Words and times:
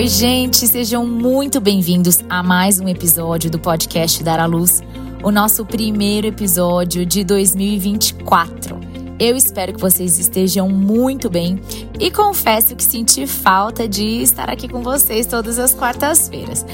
Oi, 0.00 0.06
gente, 0.06 0.66
sejam 0.66 1.06
muito 1.06 1.60
bem-vindos 1.60 2.24
a 2.26 2.42
mais 2.42 2.80
um 2.80 2.88
episódio 2.88 3.50
do 3.50 3.58
podcast 3.58 4.24
Dar 4.24 4.40
à 4.40 4.46
Luz, 4.46 4.82
o 5.22 5.30
nosso 5.30 5.66
primeiro 5.66 6.26
episódio 6.26 7.04
de 7.04 7.22
2024. 7.22 8.79
Eu 9.20 9.36
espero 9.36 9.74
que 9.74 9.80
vocês 9.80 10.18
estejam 10.18 10.66
muito 10.70 11.28
bem 11.28 11.60
e 11.98 12.10
confesso 12.10 12.74
que 12.74 12.82
senti 12.82 13.26
falta 13.26 13.86
de 13.86 14.22
estar 14.22 14.48
aqui 14.48 14.66
com 14.66 14.80
vocês 14.80 15.26
todas 15.26 15.58
as 15.58 15.74
quartas-feiras. 15.74 16.64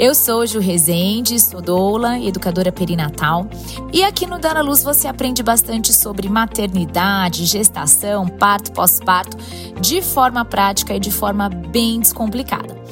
Eu 0.00 0.12
sou 0.12 0.44
Ju 0.44 0.58
Rezende, 0.58 1.38
sou 1.38 1.62
doula, 1.62 2.18
educadora 2.18 2.72
perinatal, 2.72 3.46
e 3.92 4.02
aqui 4.02 4.26
no 4.26 4.40
Dar 4.40 4.56
à 4.56 4.62
Luz 4.62 4.82
você 4.82 5.06
aprende 5.06 5.44
bastante 5.44 5.92
sobre 5.92 6.28
maternidade, 6.28 7.44
gestação, 7.44 8.26
parto, 8.26 8.72
pós-parto, 8.72 9.36
de 9.80 10.02
forma 10.02 10.44
prática 10.44 10.96
e 10.96 10.98
de 10.98 11.12
forma 11.12 11.48
bem 11.48 12.00
descomplicada. 12.00 12.82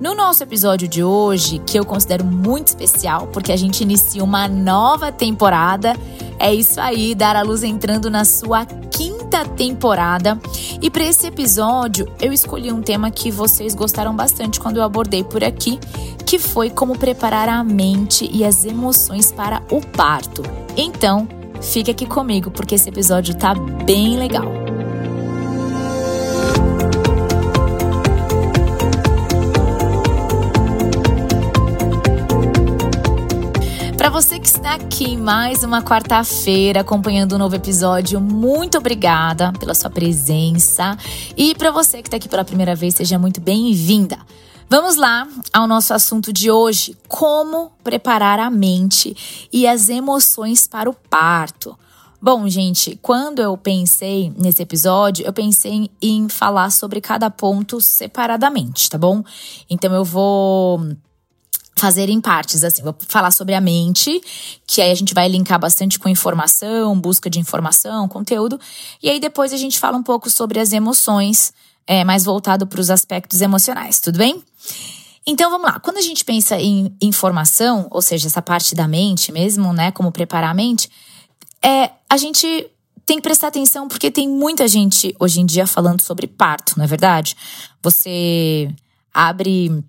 No 0.00 0.14
nosso 0.14 0.44
episódio 0.44 0.86
de 0.86 1.02
hoje, 1.02 1.58
que 1.66 1.76
eu 1.76 1.84
considero 1.84 2.24
muito 2.24 2.68
especial, 2.68 3.26
porque 3.26 3.50
a 3.50 3.56
gente 3.56 3.82
inicia 3.82 4.22
uma 4.22 4.46
nova 4.46 5.10
temporada, 5.10 5.92
é 6.40 6.54
isso 6.54 6.80
aí, 6.80 7.14
Dar 7.14 7.36
a 7.36 7.42
Luz 7.42 7.62
entrando 7.62 8.10
na 8.10 8.24
sua 8.24 8.64
quinta 8.90 9.44
temporada. 9.44 10.40
E 10.80 10.90
para 10.90 11.04
esse 11.04 11.26
episódio, 11.26 12.10
eu 12.20 12.32
escolhi 12.32 12.72
um 12.72 12.80
tema 12.80 13.10
que 13.10 13.30
vocês 13.30 13.74
gostaram 13.74 14.16
bastante 14.16 14.58
quando 14.58 14.78
eu 14.78 14.82
abordei 14.82 15.22
por 15.22 15.44
aqui, 15.44 15.78
que 16.24 16.38
foi 16.38 16.70
como 16.70 16.98
preparar 16.98 17.48
a 17.48 17.62
mente 17.62 18.28
e 18.32 18.44
as 18.44 18.64
emoções 18.64 19.30
para 19.30 19.62
o 19.70 19.80
parto. 19.80 20.42
Então, 20.76 21.28
fique 21.60 21.90
aqui 21.90 22.06
comigo 22.06 22.50
porque 22.50 22.74
esse 22.74 22.88
episódio 22.88 23.34
tá 23.34 23.54
bem 23.54 24.16
legal. 24.16 24.79
Está 34.60 34.74
aqui 34.74 35.16
mais 35.16 35.64
uma 35.64 35.82
quarta-feira 35.82 36.82
acompanhando 36.82 37.34
um 37.34 37.38
novo 37.38 37.56
episódio, 37.56 38.20
muito 38.20 38.76
obrigada 38.76 39.54
pela 39.58 39.74
sua 39.74 39.88
presença. 39.88 40.98
E 41.34 41.54
para 41.54 41.70
você 41.70 42.02
que 42.02 42.08
está 42.08 42.18
aqui 42.18 42.28
pela 42.28 42.44
primeira 42.44 42.74
vez, 42.74 42.94
seja 42.94 43.18
muito 43.18 43.40
bem-vinda. 43.40 44.18
Vamos 44.68 44.96
lá 44.96 45.26
ao 45.50 45.66
nosso 45.66 45.94
assunto 45.94 46.30
de 46.30 46.50
hoje: 46.50 46.94
como 47.08 47.72
preparar 47.82 48.38
a 48.38 48.50
mente 48.50 49.48
e 49.50 49.66
as 49.66 49.88
emoções 49.88 50.66
para 50.66 50.90
o 50.90 50.94
parto. 50.94 51.74
Bom, 52.20 52.46
gente, 52.46 52.98
quando 53.00 53.40
eu 53.40 53.56
pensei 53.56 54.30
nesse 54.36 54.62
episódio, 54.62 55.24
eu 55.24 55.32
pensei 55.32 55.90
em 56.02 56.28
falar 56.28 56.70
sobre 56.70 57.00
cada 57.00 57.30
ponto 57.30 57.80
separadamente, 57.80 58.90
tá 58.90 58.98
bom? 58.98 59.24
Então 59.70 59.94
eu 59.94 60.04
vou 60.04 60.86
fazer 61.80 62.10
em 62.10 62.20
partes, 62.20 62.62
assim, 62.62 62.82
vou 62.82 62.94
falar 63.08 63.30
sobre 63.30 63.54
a 63.54 63.60
mente, 63.60 64.20
que 64.66 64.82
aí 64.82 64.90
a 64.90 64.94
gente 64.94 65.14
vai 65.14 65.28
linkar 65.28 65.58
bastante 65.58 65.98
com 65.98 66.10
informação, 66.10 66.98
busca 67.00 67.30
de 67.30 67.40
informação, 67.40 68.06
conteúdo, 68.06 68.60
e 69.02 69.08
aí 69.08 69.18
depois 69.18 69.52
a 69.52 69.56
gente 69.56 69.78
fala 69.78 69.96
um 69.96 70.02
pouco 70.02 70.28
sobre 70.28 70.60
as 70.60 70.72
emoções, 70.72 71.54
é, 71.86 72.04
mais 72.04 72.22
voltado 72.24 72.66
para 72.66 72.80
os 72.80 72.90
aspectos 72.90 73.40
emocionais, 73.40 73.98
tudo 73.98 74.18
bem? 74.18 74.44
Então 75.26 75.50
vamos 75.50 75.66
lá, 75.66 75.80
quando 75.80 75.96
a 75.96 76.02
gente 76.02 76.22
pensa 76.22 76.58
em 76.60 76.94
informação, 77.00 77.88
ou 77.90 78.02
seja, 78.02 78.26
essa 78.26 78.42
parte 78.42 78.74
da 78.74 78.86
mente 78.86 79.32
mesmo, 79.32 79.72
né, 79.72 79.90
como 79.90 80.12
preparar 80.12 80.50
a 80.50 80.54
mente, 80.54 80.90
é, 81.62 81.90
a 82.10 82.18
gente 82.18 82.46
tem 83.06 83.16
que 83.16 83.22
prestar 83.22 83.48
atenção 83.48 83.88
porque 83.88 84.10
tem 84.10 84.28
muita 84.28 84.68
gente 84.68 85.16
hoje 85.18 85.40
em 85.40 85.46
dia 85.46 85.66
falando 85.66 86.02
sobre 86.02 86.26
parto, 86.26 86.74
não 86.76 86.84
é 86.84 86.86
verdade? 86.86 87.34
Você 87.82 88.70
abre 89.12 89.82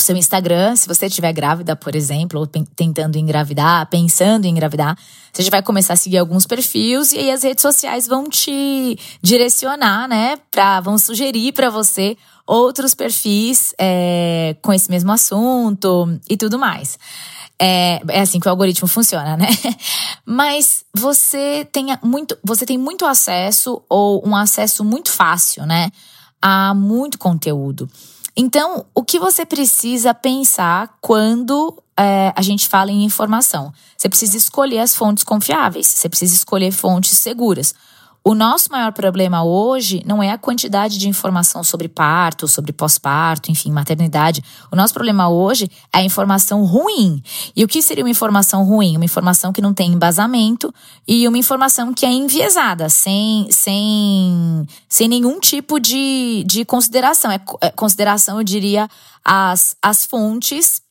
o 0.00 0.04
seu 0.04 0.16
Instagram, 0.16 0.76
se 0.76 0.88
você 0.88 1.06
estiver 1.06 1.32
grávida, 1.32 1.76
por 1.76 1.94
exemplo, 1.94 2.40
ou 2.40 2.46
tentando 2.46 3.16
engravidar, 3.16 3.88
pensando 3.90 4.44
em 4.44 4.50
engravidar, 4.50 4.96
você 5.32 5.42
já 5.42 5.50
vai 5.50 5.62
começar 5.62 5.92
a 5.92 5.96
seguir 5.96 6.18
alguns 6.18 6.46
perfis 6.46 7.12
e 7.12 7.18
aí 7.18 7.30
as 7.30 7.42
redes 7.42 7.62
sociais 7.62 8.06
vão 8.06 8.28
te 8.28 8.98
direcionar, 9.22 10.08
né? 10.08 10.38
Pra, 10.50 10.80
vão 10.80 10.98
sugerir 10.98 11.52
para 11.52 11.70
você 11.70 12.16
outros 12.46 12.94
perfis 12.94 13.74
é, 13.78 14.56
com 14.62 14.72
esse 14.72 14.90
mesmo 14.90 15.12
assunto 15.12 16.18
e 16.28 16.36
tudo 16.36 16.58
mais. 16.58 16.98
É, 17.60 18.00
é 18.08 18.20
assim 18.20 18.38
que 18.38 18.46
o 18.46 18.50
algoritmo 18.50 18.88
funciona, 18.88 19.36
né? 19.36 19.48
Mas 20.24 20.84
você 20.96 21.66
tem 21.72 21.86
muito, 22.02 22.38
você 22.42 22.64
tem 22.64 22.78
muito 22.78 23.04
acesso 23.04 23.82
ou 23.88 24.26
um 24.26 24.34
acesso 24.34 24.84
muito 24.84 25.10
fácil, 25.10 25.66
né? 25.66 25.90
A 26.40 26.72
muito 26.72 27.18
conteúdo. 27.18 27.90
Então, 28.40 28.86
o 28.94 29.02
que 29.02 29.18
você 29.18 29.44
precisa 29.44 30.14
pensar 30.14 30.96
quando 31.00 31.76
é, 31.98 32.32
a 32.36 32.40
gente 32.40 32.68
fala 32.68 32.92
em 32.92 33.02
informação? 33.02 33.72
Você 33.96 34.08
precisa 34.08 34.36
escolher 34.36 34.78
as 34.78 34.94
fontes 34.94 35.24
confiáveis, 35.24 35.88
você 35.88 36.08
precisa 36.08 36.36
escolher 36.36 36.70
fontes 36.70 37.18
seguras. 37.18 37.74
O 38.24 38.34
nosso 38.34 38.70
maior 38.70 38.92
problema 38.92 39.42
hoje 39.42 40.02
não 40.04 40.22
é 40.22 40.30
a 40.30 40.38
quantidade 40.38 40.98
de 40.98 41.08
informação 41.08 41.64
sobre 41.64 41.88
parto, 41.88 42.46
sobre 42.46 42.72
pós-parto, 42.72 43.50
enfim, 43.50 43.70
maternidade. 43.72 44.42
O 44.70 44.76
nosso 44.76 44.92
problema 44.92 45.28
hoje 45.28 45.70
é 45.92 45.98
a 45.98 46.02
informação 46.02 46.64
ruim. 46.64 47.22
E 47.56 47.64
o 47.64 47.68
que 47.68 47.80
seria 47.80 48.04
uma 48.04 48.10
informação 48.10 48.64
ruim? 48.64 48.96
Uma 48.96 49.04
informação 49.04 49.52
que 49.52 49.62
não 49.62 49.72
tem 49.72 49.92
embasamento 49.92 50.74
e 51.06 51.26
uma 51.26 51.38
informação 51.38 51.94
que 51.94 52.04
é 52.04 52.10
enviesada, 52.10 52.88
sem, 52.88 53.50
sem, 53.50 54.66
sem 54.88 55.08
nenhum 55.08 55.40
tipo 55.40 55.78
de, 55.78 56.44
de 56.46 56.64
consideração. 56.64 57.30
É, 57.30 57.40
é 57.62 57.70
consideração, 57.70 58.38
eu 58.38 58.44
diria, 58.44 58.90
as, 59.24 59.74
as 59.80 60.04
fontes 60.04 60.82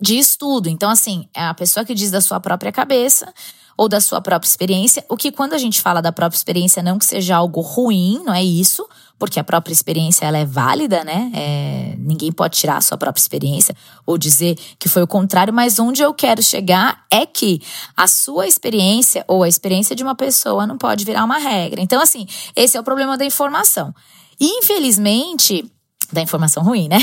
de 0.00 0.18
estudo. 0.18 0.68
Então, 0.68 0.90
assim, 0.90 1.28
é 1.34 1.44
a 1.44 1.54
pessoa 1.54 1.84
que 1.84 1.94
diz 1.94 2.10
da 2.10 2.20
sua 2.20 2.40
própria 2.40 2.72
cabeça 2.72 3.32
ou 3.76 3.88
da 3.88 4.00
sua 4.00 4.20
própria 4.20 4.48
experiência, 4.48 5.04
o 5.08 5.16
que 5.16 5.30
quando 5.30 5.52
a 5.52 5.58
gente 5.58 5.80
fala 5.80 6.00
da 6.00 6.12
própria 6.12 6.36
experiência, 6.36 6.82
não 6.82 6.98
que 6.98 7.04
seja 7.04 7.36
algo 7.36 7.60
ruim, 7.60 8.22
não 8.24 8.32
é 8.32 8.42
isso, 8.42 8.88
porque 9.18 9.40
a 9.40 9.44
própria 9.44 9.72
experiência 9.72 10.24
ela 10.26 10.38
é 10.38 10.44
válida, 10.44 11.04
né? 11.04 11.30
É, 11.34 11.94
ninguém 11.98 12.30
pode 12.30 12.56
tirar 12.56 12.76
a 12.76 12.80
sua 12.80 12.98
própria 12.98 13.20
experiência 13.20 13.74
ou 14.04 14.18
dizer 14.18 14.56
que 14.78 14.88
foi 14.88 15.02
o 15.02 15.06
contrário, 15.06 15.52
mas 15.52 15.78
onde 15.78 16.02
eu 16.02 16.12
quero 16.12 16.42
chegar 16.42 17.04
é 17.10 17.24
que 17.24 17.60
a 17.96 18.06
sua 18.06 18.46
experiência 18.46 19.24
ou 19.26 19.42
a 19.42 19.48
experiência 19.48 19.96
de 19.96 20.02
uma 20.02 20.14
pessoa 20.14 20.66
não 20.66 20.76
pode 20.76 21.04
virar 21.04 21.24
uma 21.24 21.38
regra. 21.38 21.80
Então, 21.80 22.00
assim, 22.00 22.26
esse 22.54 22.76
é 22.76 22.80
o 22.80 22.84
problema 22.84 23.16
da 23.16 23.24
informação. 23.24 23.94
infelizmente, 24.38 25.64
da 26.12 26.22
informação 26.22 26.62
ruim, 26.62 26.88
né? 26.88 26.98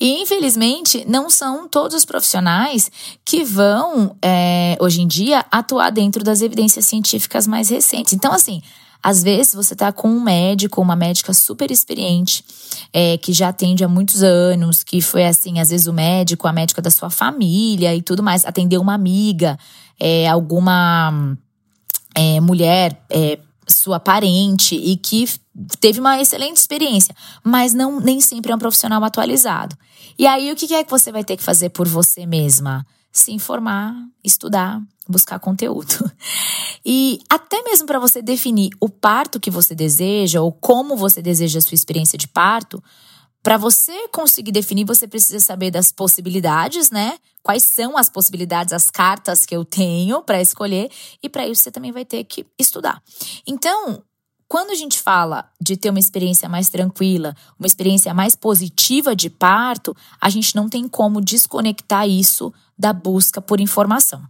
E 0.00 0.22
infelizmente 0.22 1.04
não 1.06 1.28
são 1.28 1.68
todos 1.68 1.94
os 1.94 2.06
profissionais 2.06 2.90
que 3.22 3.44
vão, 3.44 4.16
é, 4.22 4.74
hoje 4.80 5.02
em 5.02 5.06
dia, 5.06 5.44
atuar 5.50 5.90
dentro 5.90 6.24
das 6.24 6.40
evidências 6.40 6.86
científicas 6.86 7.46
mais 7.46 7.68
recentes. 7.68 8.14
Então, 8.14 8.32
assim, 8.32 8.62
às 9.02 9.22
vezes 9.22 9.54
você 9.54 9.74
está 9.74 9.92
com 9.92 10.08
um 10.08 10.20
médico, 10.20 10.80
uma 10.80 10.96
médica 10.96 11.34
super 11.34 11.70
experiente, 11.70 12.44
é, 12.92 13.18
que 13.18 13.32
já 13.32 13.48
atende 13.48 13.84
há 13.84 13.88
muitos 13.88 14.22
anos, 14.22 14.82
que 14.82 15.02
foi 15.02 15.24
assim, 15.24 15.58
às 15.58 15.70
vezes 15.70 15.86
o 15.86 15.92
médico, 15.92 16.48
a 16.48 16.52
médica 16.52 16.80
da 16.80 16.90
sua 16.90 17.10
família 17.10 17.94
e 17.94 18.02
tudo 18.02 18.22
mais, 18.22 18.44
atendeu 18.44 18.80
uma 18.80 18.94
amiga, 18.94 19.58
é, 19.98 20.28
alguma 20.28 21.36
é, 22.14 22.40
mulher 22.40 23.02
é, 23.10 23.38
sua 23.66 24.00
parente 24.00 24.74
e 24.74 24.96
que 24.96 25.26
teve 25.80 26.00
uma 26.00 26.20
excelente 26.20 26.56
experiência, 26.56 27.14
mas 27.44 27.74
não 27.74 28.00
nem 28.00 28.20
sempre 28.20 28.52
é 28.52 28.54
um 28.54 28.58
profissional 28.58 29.02
atualizado. 29.02 29.76
E 30.18 30.26
aí 30.26 30.50
o 30.52 30.56
que 30.56 30.74
é 30.74 30.84
que 30.84 30.90
você 30.90 31.10
vai 31.10 31.24
ter 31.24 31.36
que 31.36 31.42
fazer 31.42 31.70
por 31.70 31.88
você 31.88 32.26
mesma? 32.26 32.86
Se 33.12 33.32
informar, 33.32 33.94
estudar, 34.22 34.80
buscar 35.08 35.38
conteúdo. 35.38 35.94
E 36.82 37.18
até 37.28 37.62
mesmo 37.62 37.86
para 37.86 37.98
você 37.98 38.22
definir 38.22 38.70
o 38.80 38.88
parto 38.88 39.38
que 39.38 39.50
você 39.50 39.74
deseja 39.74 40.40
ou 40.40 40.50
como 40.50 40.96
você 40.96 41.20
deseja 41.20 41.58
a 41.58 41.60
sua 41.60 41.74
experiência 41.74 42.16
de 42.16 42.26
parto, 42.26 42.82
para 43.42 43.56
você 43.56 44.08
conseguir 44.08 44.52
definir, 44.52 44.84
você 44.84 45.08
precisa 45.08 45.40
saber 45.40 45.70
das 45.70 45.90
possibilidades, 45.90 46.90
né? 46.90 47.18
Quais 47.42 47.62
são 47.62 47.96
as 47.96 48.10
possibilidades, 48.10 48.72
as 48.72 48.90
cartas 48.90 49.46
que 49.46 49.56
eu 49.56 49.64
tenho 49.64 50.22
para 50.22 50.42
escolher, 50.42 50.90
e 51.22 51.28
para 51.28 51.46
isso 51.46 51.62
você 51.62 51.70
também 51.70 51.90
vai 51.90 52.04
ter 52.04 52.22
que 52.24 52.46
estudar. 52.58 53.02
Então, 53.46 54.02
quando 54.50 54.70
a 54.70 54.74
gente 54.74 54.98
fala 54.98 55.48
de 55.60 55.76
ter 55.76 55.90
uma 55.90 56.00
experiência 56.00 56.48
mais 56.48 56.68
tranquila, 56.68 57.36
uma 57.56 57.68
experiência 57.68 58.12
mais 58.12 58.34
positiva 58.34 59.14
de 59.14 59.30
parto, 59.30 59.96
a 60.20 60.28
gente 60.28 60.56
não 60.56 60.68
tem 60.68 60.88
como 60.88 61.20
desconectar 61.20 62.08
isso 62.08 62.52
da 62.76 62.92
busca 62.92 63.40
por 63.40 63.60
informação. 63.60 64.28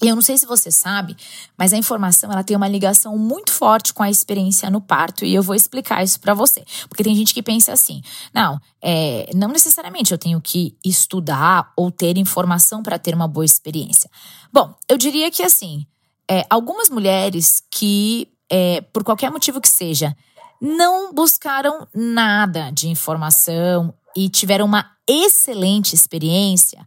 E 0.00 0.06
eu 0.06 0.14
não 0.14 0.22
sei 0.22 0.38
se 0.38 0.46
você 0.46 0.70
sabe, 0.70 1.16
mas 1.58 1.72
a 1.72 1.76
informação 1.76 2.30
ela 2.30 2.44
tem 2.44 2.56
uma 2.56 2.68
ligação 2.68 3.18
muito 3.18 3.50
forte 3.50 3.92
com 3.92 4.04
a 4.04 4.10
experiência 4.10 4.70
no 4.70 4.80
parto 4.80 5.24
e 5.24 5.34
eu 5.34 5.42
vou 5.42 5.56
explicar 5.56 6.04
isso 6.04 6.20
para 6.20 6.32
você, 6.32 6.64
porque 6.88 7.02
tem 7.02 7.16
gente 7.16 7.34
que 7.34 7.42
pensa 7.42 7.72
assim, 7.72 8.02
não, 8.32 8.60
é, 8.80 9.28
não 9.34 9.48
necessariamente 9.48 10.12
eu 10.12 10.18
tenho 10.18 10.40
que 10.40 10.76
estudar 10.84 11.72
ou 11.76 11.90
ter 11.90 12.16
informação 12.18 12.84
para 12.84 13.00
ter 13.00 13.16
uma 13.16 13.26
boa 13.26 13.44
experiência. 13.44 14.08
Bom, 14.52 14.72
eu 14.88 14.96
diria 14.96 15.28
que 15.28 15.42
assim, 15.42 15.84
é, 16.30 16.46
algumas 16.48 16.88
mulheres 16.88 17.62
que, 17.70 18.28
é, 18.50 18.80
por 18.80 19.04
qualquer 19.04 19.30
motivo 19.30 19.60
que 19.60 19.68
seja, 19.68 20.16
não 20.60 21.12
buscaram 21.12 21.86
nada 21.94 22.70
de 22.70 22.88
informação 22.88 23.92
e 24.16 24.28
tiveram 24.28 24.64
uma 24.64 24.90
excelente 25.08 25.94
experiência. 25.94 26.86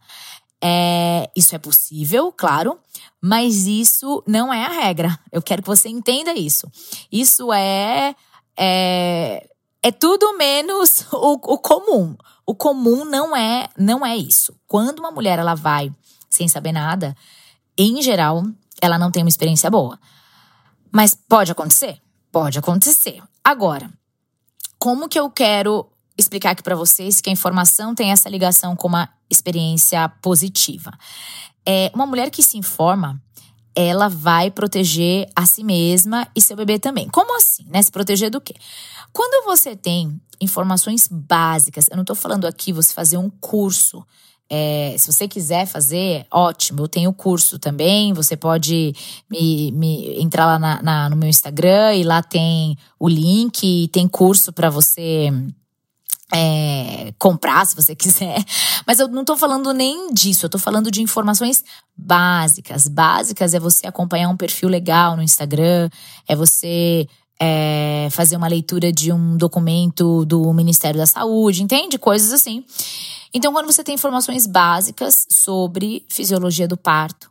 É, 0.62 1.30
isso 1.36 1.56
é 1.56 1.60
possível, 1.60 2.32
claro, 2.32 2.80
mas 3.22 3.68
isso 3.68 4.24
não 4.26 4.52
é 4.52 4.66
a 4.66 4.70
regra. 4.70 5.18
Eu 5.32 5.42
quero 5.42 5.62
que 5.62 5.68
você 5.68 5.90
entenda 5.90 6.34
isso. 6.34 6.68
Isso 7.12 7.54
é, 7.54 8.16
é, 8.58 9.48
é 9.84 9.92
tudo 9.92 10.38
menos 10.38 11.06
o, 11.12 11.34
o 11.34 11.58
comum. 11.58 12.16
O 12.46 12.56
comum 12.56 13.06
não 13.06 13.36
é 13.36 13.68
não 13.78 14.06
é 14.06 14.16
isso. 14.16 14.56
Quando 14.66 15.00
uma 15.00 15.12
mulher 15.12 15.38
ela 15.38 15.54
vai 15.54 15.92
sem 16.30 16.48
saber 16.48 16.72
nada, 16.72 17.16
em 17.78 18.02
geral, 18.02 18.44
ela 18.82 18.98
não 18.98 19.12
tem 19.12 19.24
uma 19.24 19.30
experiência 19.30 19.70
boa. 19.70 20.00
Mas 20.92 21.16
pode 21.16 21.52
acontecer? 21.52 22.00
Pode 22.32 22.60
acontecer. 22.60 23.22
Agora, 23.44 23.92
como 24.78 25.10
que 25.10 25.20
eu 25.20 25.30
quero 25.30 25.90
explicar 26.18 26.52
aqui 26.52 26.64
para 26.64 26.76
vocês 26.76 27.22
que 27.22 27.30
a 27.30 27.34
informação 27.34 27.96
tem 27.96 28.12
essa 28.12 28.30
ligação 28.30 28.76
com 28.76 28.88
uma 28.88 29.10
experiência 29.30 30.08
positiva? 30.22 30.92
É, 31.66 31.92
uma 31.94 32.06
mulher 32.06 32.30
que 32.30 32.44
se 32.44 32.58
informa, 32.58 33.22
ela 33.76 34.08
vai 34.08 34.50
proteger 34.50 35.30
a 35.36 35.46
si 35.46 35.64
mesma 35.64 36.28
e 36.36 36.42
seu 36.42 36.56
bebê 36.56 36.80
também. 36.80 37.08
Como 37.10 37.38
assim, 37.38 37.66
né? 37.70 37.82
Se 37.82 37.92
proteger 37.92 38.32
do 38.32 38.42
quê? 38.42 38.56
Quando 39.14 39.46
você 39.46 39.76
tem 39.76 40.20
informações 40.42 41.08
básicas, 41.08 41.88
eu 41.90 41.98
não 41.98 42.06
tô 42.06 42.16
falando 42.16 42.46
aqui 42.46 42.74
você 42.74 42.94
fazer 42.94 43.18
um 43.18 43.30
curso 43.30 44.06
é, 44.50 44.96
se 44.98 45.12
você 45.12 45.28
quiser 45.28 45.66
fazer, 45.66 46.26
ótimo, 46.32 46.82
eu 46.82 46.88
tenho 46.88 47.14
curso 47.14 47.60
também. 47.60 48.14
Você 48.14 48.38
pode 48.38 48.94
me, 49.30 49.72
me 49.74 50.22
entrar 50.22 50.46
lá 50.46 50.60
na, 50.60 50.82
na, 50.82 51.10
no 51.10 51.16
meu 51.16 51.28
Instagram 51.28 51.96
e 51.96 52.04
lá 52.04 52.24
tem 52.24 52.78
o 53.00 53.10
link 53.10 53.90
tem 53.90 54.08
curso 54.08 54.54
para 54.54 54.70
você 54.70 55.32
é, 56.34 57.14
comprar 57.20 57.66
se 57.66 57.76
você 57.76 57.94
quiser. 57.96 58.44
Mas 58.86 59.00
eu 59.00 59.08
não 59.08 59.26
tô 59.26 59.36
falando 59.36 59.74
nem 59.74 60.14
disso, 60.14 60.46
eu 60.46 60.50
tô 60.50 60.58
falando 60.58 60.90
de 60.90 61.02
informações 61.02 61.64
básicas. 61.96 62.88
Básicas 62.88 63.54
é 63.54 63.60
você 63.60 63.86
acompanhar 63.86 64.30
um 64.30 64.38
perfil 64.38 64.70
legal 64.70 65.16
no 65.16 65.24
Instagram, 65.24 65.90
é 66.28 66.36
você 66.36 67.08
é, 67.42 68.08
fazer 68.12 68.36
uma 68.36 68.48
leitura 68.48 68.92
de 68.92 69.12
um 69.12 69.38
documento 69.38 70.26
do 70.26 70.52
Ministério 70.54 71.00
da 71.00 71.06
Saúde, 71.06 71.64
entende? 71.64 71.98
Coisas 71.98 72.34
assim. 72.34 72.64
Então, 73.34 73.52
quando 73.54 73.66
você 73.66 73.84
tem 73.84 73.96
informações 73.96 74.48
básicas 74.48 75.28
sobre 75.30 76.06
fisiologia 76.10 76.68
do 76.68 76.78
parto, 76.78 77.30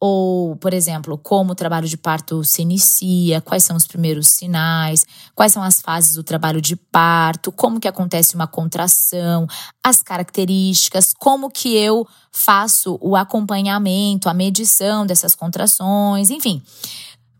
ou, 0.00 0.54
por 0.56 0.74
exemplo, 0.74 1.16
como 1.16 1.52
o 1.52 1.54
trabalho 1.54 1.88
de 1.88 1.96
parto 1.96 2.44
se 2.44 2.60
inicia, 2.60 3.40
quais 3.40 3.64
são 3.64 3.74
os 3.74 3.86
primeiros 3.86 4.28
sinais, 4.28 5.06
quais 5.34 5.52
são 5.52 5.62
as 5.62 5.80
fases 5.80 6.14
do 6.14 6.22
trabalho 6.22 6.60
de 6.60 6.76
parto, 6.76 7.50
como 7.50 7.80
que 7.80 7.88
acontece 7.88 8.34
uma 8.34 8.46
contração, 8.46 9.46
as 9.82 10.02
características, 10.02 11.14
como 11.18 11.50
que 11.50 11.74
eu 11.74 12.06
faço 12.30 12.98
o 13.00 13.16
acompanhamento, 13.16 14.28
a 14.28 14.34
medição 14.34 15.06
dessas 15.06 15.34
contrações, 15.34 16.28
enfim. 16.28 16.62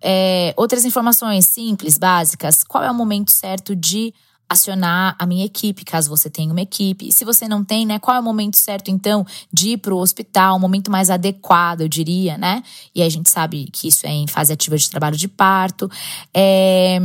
É, 0.07 0.53
outras 0.55 0.85
informações 0.85 1.47
simples, 1.47 1.97
básicas, 1.97 2.63
qual 2.63 2.85
é 2.85 2.91
o 2.91 2.95
momento 2.95 3.31
certo 3.31 3.75
de 3.75 4.13
acionar 4.47 5.17
a 5.19 5.25
minha 5.25 5.47
equipe, 5.47 5.83
caso 5.83 6.11
você 6.11 6.29
tenha 6.29 6.53
uma 6.53 6.61
equipe. 6.61 7.09
E 7.09 7.13
se 7.13 7.25
você 7.25 7.49
não 7.49 7.65
tem, 7.65 7.87
né, 7.87 7.99
qual 7.99 8.15
é 8.15 8.21
o 8.21 8.23
momento 8.23 8.59
certo 8.59 8.91
então 8.91 9.27
de 9.51 9.71
ir 9.71 9.79
para 9.79 9.95
o 9.95 9.99
hospital, 9.99 10.57
o 10.57 10.61
momento 10.61 10.91
mais 10.91 11.09
adequado, 11.09 11.81
eu 11.81 11.89
diria, 11.89 12.37
né? 12.37 12.63
E 12.95 13.03
a 13.03 13.09
gente 13.09 13.31
sabe 13.31 13.67
que 13.73 13.89
isso 13.89 14.07
é 14.07 14.11
em 14.11 14.27
fase 14.27 14.53
ativa 14.53 14.77
de 14.77 14.91
trabalho 14.91 15.17
de 15.17 15.27
parto. 15.27 15.91
É... 16.35 16.99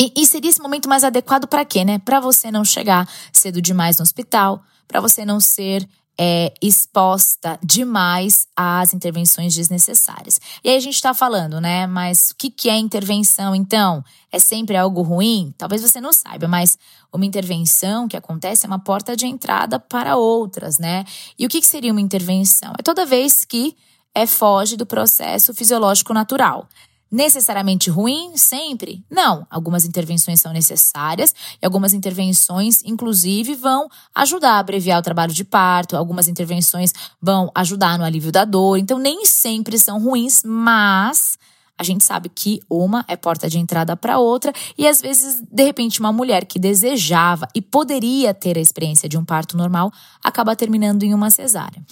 E, 0.00 0.12
e 0.16 0.26
seria 0.26 0.48
esse 0.48 0.62
momento 0.62 0.88
mais 0.88 1.02
adequado 1.02 1.48
para 1.48 1.64
quê, 1.64 1.84
né? 1.84 1.98
Para 1.98 2.20
você 2.20 2.52
não 2.52 2.64
chegar 2.64 3.08
cedo 3.32 3.60
demais 3.60 3.98
no 3.98 4.04
hospital, 4.04 4.62
para 4.86 5.00
você 5.00 5.24
não 5.24 5.40
ser 5.40 5.86
é, 6.22 6.52
exposta 6.60 7.58
demais 7.64 8.46
às 8.54 8.92
intervenções 8.92 9.54
desnecessárias. 9.54 10.38
E 10.62 10.68
aí 10.68 10.76
a 10.76 10.80
gente 10.80 10.96
está 10.96 11.14
falando, 11.14 11.62
né? 11.62 11.86
Mas 11.86 12.28
o 12.28 12.36
que, 12.36 12.50
que 12.50 12.68
é 12.68 12.76
intervenção, 12.76 13.54
então? 13.54 14.04
É 14.30 14.38
sempre 14.38 14.76
algo 14.76 15.00
ruim? 15.00 15.54
Talvez 15.56 15.80
você 15.80 15.98
não 15.98 16.12
saiba, 16.12 16.46
mas 16.46 16.78
uma 17.10 17.24
intervenção 17.24 18.06
que 18.06 18.18
acontece 18.18 18.66
é 18.66 18.68
uma 18.68 18.78
porta 18.78 19.16
de 19.16 19.26
entrada 19.26 19.80
para 19.80 20.18
outras, 20.18 20.78
né? 20.78 21.06
E 21.38 21.46
o 21.46 21.48
que, 21.48 21.58
que 21.58 21.66
seria 21.66 21.90
uma 21.90 22.02
intervenção? 22.02 22.74
É 22.78 22.82
toda 22.82 23.06
vez 23.06 23.46
que 23.46 23.74
é 24.14 24.26
foge 24.26 24.76
do 24.76 24.84
processo 24.84 25.54
fisiológico 25.54 26.12
natural 26.12 26.68
necessariamente 27.10 27.90
ruim 27.90 28.36
sempre? 28.36 29.04
Não. 29.10 29.46
Algumas 29.50 29.84
intervenções 29.84 30.40
são 30.40 30.52
necessárias 30.52 31.34
e 31.60 31.64
algumas 31.66 31.92
intervenções, 31.92 32.82
inclusive, 32.84 33.54
vão 33.54 33.88
ajudar 34.14 34.52
a 34.52 34.58
abreviar 34.58 34.98
o 34.98 35.02
trabalho 35.02 35.32
de 35.32 35.44
parto, 35.44 35.96
algumas 35.96 36.28
intervenções 36.28 36.92
vão 37.20 37.50
ajudar 37.54 37.98
no 37.98 38.04
alívio 38.04 38.30
da 38.30 38.44
dor. 38.44 38.78
Então, 38.78 38.98
nem 38.98 39.24
sempre 39.24 39.78
são 39.78 40.00
ruins, 40.00 40.42
mas 40.44 41.38
a 41.80 41.82
gente 41.82 42.04
sabe 42.04 42.28
que 42.28 42.60
uma 42.68 43.06
é 43.08 43.16
porta 43.16 43.48
de 43.48 43.58
entrada 43.58 43.96
para 43.96 44.18
outra 44.18 44.52
e 44.76 44.86
às 44.86 45.00
vezes, 45.00 45.42
de 45.50 45.64
repente, 45.64 45.98
uma 45.98 46.12
mulher 46.12 46.44
que 46.44 46.58
desejava 46.58 47.48
e 47.54 47.62
poderia 47.62 48.34
ter 48.34 48.58
a 48.58 48.60
experiência 48.60 49.08
de 49.08 49.16
um 49.16 49.24
parto 49.24 49.56
normal 49.56 49.90
acaba 50.22 50.54
terminando 50.54 51.04
em 51.04 51.14
uma 51.14 51.30
cesárea. 51.30 51.82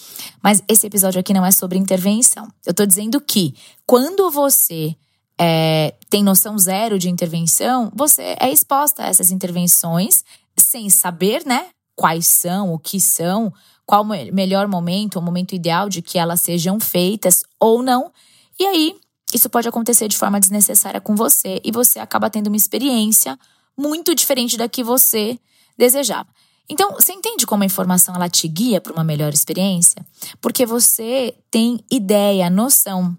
Mas 0.42 0.62
esse 0.68 0.86
episódio 0.86 1.18
aqui 1.18 1.32
não 1.32 1.44
é 1.44 1.50
sobre 1.50 1.78
intervenção. 1.78 2.52
Eu 2.66 2.74
tô 2.74 2.84
dizendo 2.84 3.18
que 3.18 3.54
quando 3.86 4.30
você 4.30 4.94
é, 5.40 5.94
tem 6.10 6.24
noção 6.24 6.58
zero 6.58 6.98
de 6.98 7.08
intervenção, 7.08 7.92
você 7.94 8.36
é 8.40 8.50
exposta 8.50 9.04
a 9.04 9.06
essas 9.06 9.30
intervenções 9.30 10.24
sem 10.56 10.90
saber, 10.90 11.46
né? 11.46 11.68
Quais 11.94 12.26
são, 12.26 12.72
o 12.72 12.78
que 12.78 13.00
são, 13.00 13.52
qual 13.86 14.02
o 14.02 14.06
melhor 14.06 14.66
momento, 14.66 15.18
o 15.18 15.22
momento 15.22 15.54
ideal 15.54 15.88
de 15.88 16.02
que 16.02 16.18
elas 16.18 16.40
sejam 16.40 16.80
feitas 16.80 17.42
ou 17.58 17.82
não. 17.82 18.12
E 18.58 18.66
aí, 18.66 18.96
isso 19.32 19.48
pode 19.48 19.68
acontecer 19.68 20.08
de 20.08 20.16
forma 20.16 20.40
desnecessária 20.40 21.00
com 21.00 21.14
você 21.14 21.60
e 21.64 21.70
você 21.70 21.98
acaba 21.98 22.30
tendo 22.30 22.48
uma 22.48 22.56
experiência 22.56 23.38
muito 23.76 24.14
diferente 24.14 24.56
da 24.56 24.68
que 24.68 24.82
você 24.82 25.38
desejava. 25.76 26.28
Então, 26.68 26.92
você 26.92 27.12
entende 27.12 27.46
como 27.46 27.62
a 27.62 27.66
informação 27.66 28.14
ela 28.14 28.28
te 28.28 28.46
guia 28.46 28.80
para 28.80 28.92
uma 28.92 29.04
melhor 29.04 29.32
experiência? 29.32 30.04
Porque 30.40 30.66
você 30.66 31.34
tem 31.50 31.82
ideia, 31.90 32.50
noção 32.50 33.16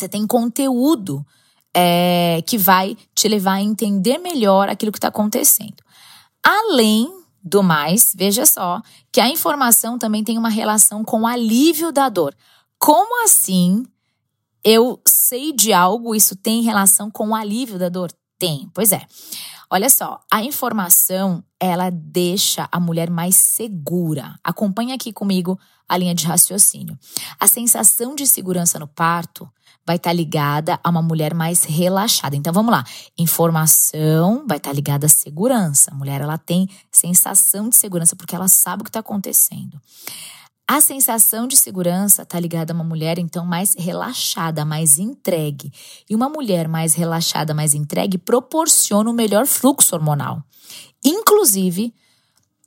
você 0.00 0.08
tem 0.08 0.26
conteúdo 0.26 1.24
é, 1.74 2.42
que 2.46 2.58
vai 2.58 2.96
te 3.14 3.28
levar 3.28 3.54
a 3.54 3.62
entender 3.62 4.18
melhor 4.18 4.68
aquilo 4.68 4.92
que 4.92 4.98
está 4.98 5.08
acontecendo. 5.08 5.76
Além 6.42 7.10
do 7.42 7.62
mais, 7.62 8.12
veja 8.14 8.44
só 8.44 8.82
que 9.12 9.20
a 9.20 9.28
informação 9.28 9.98
também 9.98 10.22
tem 10.22 10.36
uma 10.36 10.48
relação 10.48 11.04
com 11.04 11.22
o 11.22 11.26
alívio 11.26 11.92
da 11.92 12.08
dor. 12.08 12.34
Como 12.78 13.24
assim 13.24 13.84
eu 14.62 15.00
sei 15.06 15.52
de 15.52 15.72
algo, 15.72 16.14
isso 16.14 16.36
tem 16.36 16.62
relação 16.62 17.10
com 17.10 17.30
o 17.30 17.34
alívio 17.34 17.78
da 17.78 17.88
dor? 17.88 18.12
Tem, 18.40 18.70
pois 18.72 18.90
é. 18.90 19.02
Olha 19.68 19.90
só, 19.90 20.18
a 20.32 20.42
informação, 20.42 21.44
ela 21.60 21.90
deixa 21.90 22.66
a 22.72 22.80
mulher 22.80 23.10
mais 23.10 23.36
segura. 23.36 24.34
Acompanha 24.42 24.94
aqui 24.94 25.12
comigo 25.12 25.60
a 25.86 25.96
linha 25.98 26.14
de 26.14 26.26
raciocínio. 26.26 26.98
A 27.38 27.46
sensação 27.46 28.14
de 28.14 28.26
segurança 28.26 28.78
no 28.78 28.88
parto 28.88 29.46
vai 29.86 29.96
estar 29.96 30.10
tá 30.10 30.14
ligada 30.14 30.80
a 30.82 30.88
uma 30.88 31.02
mulher 31.02 31.34
mais 31.34 31.64
relaxada. 31.64 32.34
Então 32.34 32.52
vamos 32.52 32.72
lá. 32.72 32.82
Informação 33.18 34.46
vai 34.48 34.56
estar 34.56 34.70
tá 34.70 34.74
ligada 34.74 35.04
à 35.04 35.08
segurança. 35.08 35.90
A 35.90 35.94
mulher 35.94 36.22
ela 36.22 36.38
tem 36.38 36.66
sensação 36.90 37.68
de 37.68 37.76
segurança 37.76 38.16
porque 38.16 38.34
ela 38.34 38.48
sabe 38.48 38.80
o 38.80 38.84
que 38.84 38.90
está 38.90 39.00
acontecendo. 39.00 39.78
A 40.72 40.80
sensação 40.80 41.48
de 41.48 41.56
segurança 41.56 42.22
está 42.22 42.38
ligada 42.38 42.72
a 42.72 42.76
uma 42.76 42.84
mulher 42.84 43.18
então 43.18 43.44
mais 43.44 43.74
relaxada, 43.76 44.64
mais 44.64 45.00
entregue. 45.00 45.72
E 46.08 46.14
uma 46.14 46.28
mulher 46.28 46.68
mais 46.68 46.94
relaxada, 46.94 47.52
mais 47.52 47.74
entregue 47.74 48.16
proporciona 48.16 49.10
o 49.10 49.12
um 49.12 49.16
melhor 49.16 49.48
fluxo 49.48 49.96
hormonal. 49.96 50.40
Inclusive, 51.04 51.92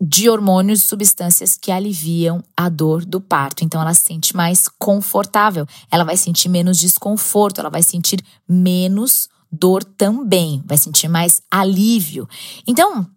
de 0.02 0.30
hormônios 0.30 0.82
e 0.84 0.86
substâncias 0.86 1.56
que 1.56 1.72
aliviam 1.72 2.44
a 2.58 2.68
dor 2.68 3.06
do 3.06 3.22
parto. 3.22 3.64
Então 3.64 3.80
ela 3.80 3.94
se 3.94 4.02
sente 4.02 4.36
mais 4.36 4.68
confortável, 4.78 5.66
ela 5.90 6.04
vai 6.04 6.18
sentir 6.18 6.50
menos 6.50 6.80
desconforto, 6.80 7.62
ela 7.62 7.70
vai 7.70 7.82
sentir 7.82 8.22
menos 8.46 9.30
dor 9.50 9.82
também, 9.82 10.62
vai 10.66 10.78
sentir 10.78 11.08
mais 11.08 11.42
alívio. 11.50 12.28
Então, 12.68 13.08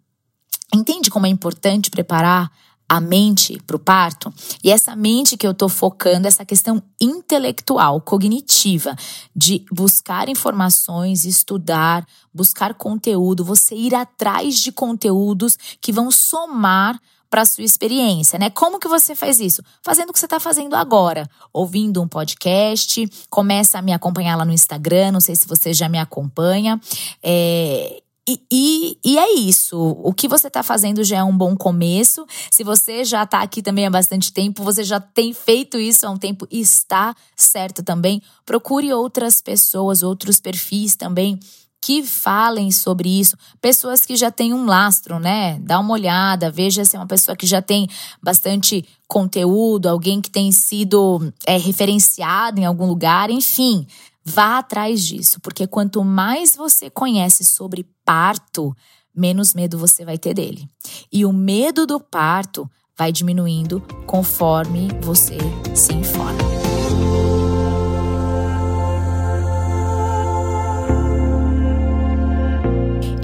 entende 0.73 1.11
como 1.11 1.25
é 1.25 1.29
importante 1.29 1.89
preparar 1.89 2.49
a 2.87 3.01
mente 3.01 3.61
para 3.65 3.75
o 3.75 3.79
parto. 3.79 4.33
E 4.63 4.71
essa 4.71 4.95
mente 4.95 5.35
que 5.35 5.45
eu 5.45 5.51
estou 5.51 5.67
focando, 5.67 6.27
essa 6.27 6.45
questão 6.45 6.81
intelectual, 7.01 7.99
cognitiva, 7.99 8.95
de 9.35 9.65
buscar 9.71 10.29
informações, 10.29 11.25
estudar, 11.25 12.05
buscar 12.33 12.73
conteúdo, 12.73 13.43
você 13.43 13.75
ir 13.75 13.93
atrás 13.93 14.59
de 14.59 14.71
conteúdos 14.71 15.57
que 15.81 15.91
vão 15.91 16.09
somar 16.09 16.99
para 17.29 17.45
sua 17.45 17.63
experiência, 17.63 18.39
né? 18.39 18.49
Como 18.49 18.79
que 18.79 18.87
você 18.87 19.13
faz 19.13 19.39
isso? 19.39 19.61
Fazendo 19.83 20.09
o 20.09 20.13
que 20.13 20.19
você 20.19 20.25
está 20.25 20.39
fazendo 20.39 20.75
agora, 20.75 21.29
ouvindo 21.51 22.01
um 22.01 22.07
podcast, 22.07 23.05
começa 23.29 23.77
a 23.77 23.81
me 23.81 23.91
acompanhar 23.91 24.37
lá 24.37 24.45
no 24.45 24.53
Instagram, 24.53 25.11
não 25.11 25.19
sei 25.19 25.35
se 25.35 25.45
você 25.45 25.73
já 25.73 25.89
me 25.89 25.99
acompanha. 25.99 26.79
É, 27.21 28.01
e, 28.27 28.41
e, 28.51 28.97
e, 29.05 29.17
é 29.17 29.35
isso. 29.35 29.77
O 30.03 30.13
que 30.13 30.27
você 30.27 30.47
está 30.47 30.61
fazendo 30.61 31.03
já 31.03 31.19
é 31.19 31.23
um 31.23 31.35
bom 31.35 31.55
começo. 31.55 32.25
Se 32.51 32.63
você 32.63 33.05
já 33.05 33.23
está 33.23 33.41
aqui 33.41 33.61
também 33.61 33.85
há 33.85 33.89
bastante 33.89 34.33
tempo, 34.33 34.63
você 34.63 34.83
já 34.83 34.99
tem 34.99 35.33
feito 35.33 35.77
isso 35.77 36.05
há 36.05 36.09
um 36.09 36.17
tempo 36.17 36.45
e 36.51 36.59
está 36.59 37.15
certo 37.37 37.81
também. 37.81 38.21
Procure 38.45 38.91
outras 38.93 39.39
pessoas, 39.39 40.03
outros 40.03 40.41
perfis 40.41 40.95
também 40.95 41.39
que 41.79 42.03
falem 42.03 42.69
sobre 42.71 43.07
isso, 43.07 43.37
pessoas 43.61 44.05
que 44.05 44.15
já 44.17 44.29
têm 44.29 44.53
um 44.53 44.65
lastro, 44.65 45.19
né? 45.19 45.57
Dá 45.61 45.79
uma 45.79 45.93
olhada, 45.93 46.51
veja 46.51 46.83
se 46.83 46.95
é 46.97 46.99
uma 46.99 47.07
pessoa 47.07 47.35
que 47.35 47.45
já 47.45 47.61
tem 47.61 47.87
bastante 48.21 48.83
conteúdo, 49.07 49.87
alguém 49.87 50.19
que 50.19 50.29
tem 50.29 50.51
sido 50.51 51.31
é, 51.45 51.57
referenciado 51.57 52.59
em 52.59 52.65
algum 52.65 52.87
lugar, 52.87 53.29
enfim. 53.29 53.87
Vá 54.29 54.57
atrás 54.57 55.05
disso, 55.05 55.39
porque 55.39 55.65
quanto 55.65 56.03
mais 56.03 56.53
você 56.53 56.89
conhece 56.89 57.45
sobre 57.45 57.87
parto, 58.03 58.75
menos 59.15 59.53
medo 59.53 59.77
você 59.77 60.03
vai 60.03 60.17
ter 60.17 60.33
dele. 60.33 60.67
E 61.09 61.25
o 61.25 61.31
medo 61.31 61.87
do 61.87 61.97
parto 61.97 62.69
vai 62.97 63.09
diminuindo 63.09 63.81
conforme 64.05 64.89
você 64.99 65.37
se 65.73 65.93
informa. 65.93 66.39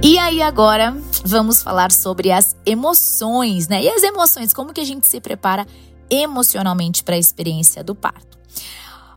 E 0.01 0.17
aí 0.17 0.41
agora 0.41 0.95
vamos 1.25 1.61
falar 1.61 1.91
sobre 1.91 2.31
as 2.31 2.55
emoções, 2.65 3.67
né? 3.67 3.83
E 3.83 3.89
as 3.89 4.03
emoções, 4.03 4.53
como 4.53 4.71
que 4.71 4.79
a 4.79 4.85
gente 4.85 5.05
se 5.05 5.19
prepara 5.19 5.67
emocionalmente 6.09 7.03
para 7.03 7.15
a 7.15 7.19
experiência 7.19 7.83
do 7.83 7.93
parto? 7.93 8.39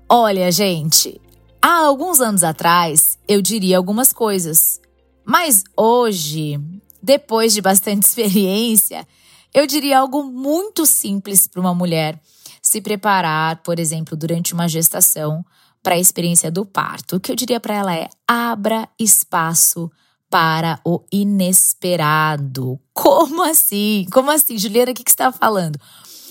Olha, 0.08 0.50
gente, 0.50 1.20
há 1.66 1.78
alguns 1.78 2.20
anos 2.20 2.44
atrás 2.44 3.18
eu 3.26 3.42
diria 3.42 3.76
algumas 3.76 4.12
coisas, 4.12 4.80
mas 5.24 5.64
hoje, 5.76 6.60
depois 7.02 7.52
de 7.52 7.60
bastante 7.60 8.06
experiência, 8.06 9.06
eu 9.52 9.66
diria 9.66 9.98
algo 9.98 10.22
muito 10.22 10.86
simples 10.86 11.48
para 11.48 11.60
uma 11.60 11.74
mulher 11.74 12.20
se 12.62 12.80
preparar, 12.80 13.62
por 13.64 13.80
exemplo, 13.80 14.16
durante 14.16 14.54
uma 14.54 14.68
gestação 14.68 15.44
para 15.82 15.96
a 15.96 15.98
experiência 15.98 16.52
do 16.52 16.64
parto. 16.64 17.16
O 17.16 17.20
que 17.20 17.32
eu 17.32 17.36
diria 17.36 17.58
para 17.58 17.74
ela 17.74 17.94
é: 17.94 18.08
abra 18.28 18.88
espaço 18.98 19.90
para 20.30 20.78
o 20.84 21.00
inesperado. 21.10 22.78
Como 22.92 23.42
assim? 23.42 24.06
Como 24.12 24.30
assim? 24.30 24.56
Juliana, 24.56 24.92
o 24.92 24.94
que, 24.94 25.02
que 25.02 25.10
você 25.10 25.14
está 25.14 25.32
falando? 25.32 25.80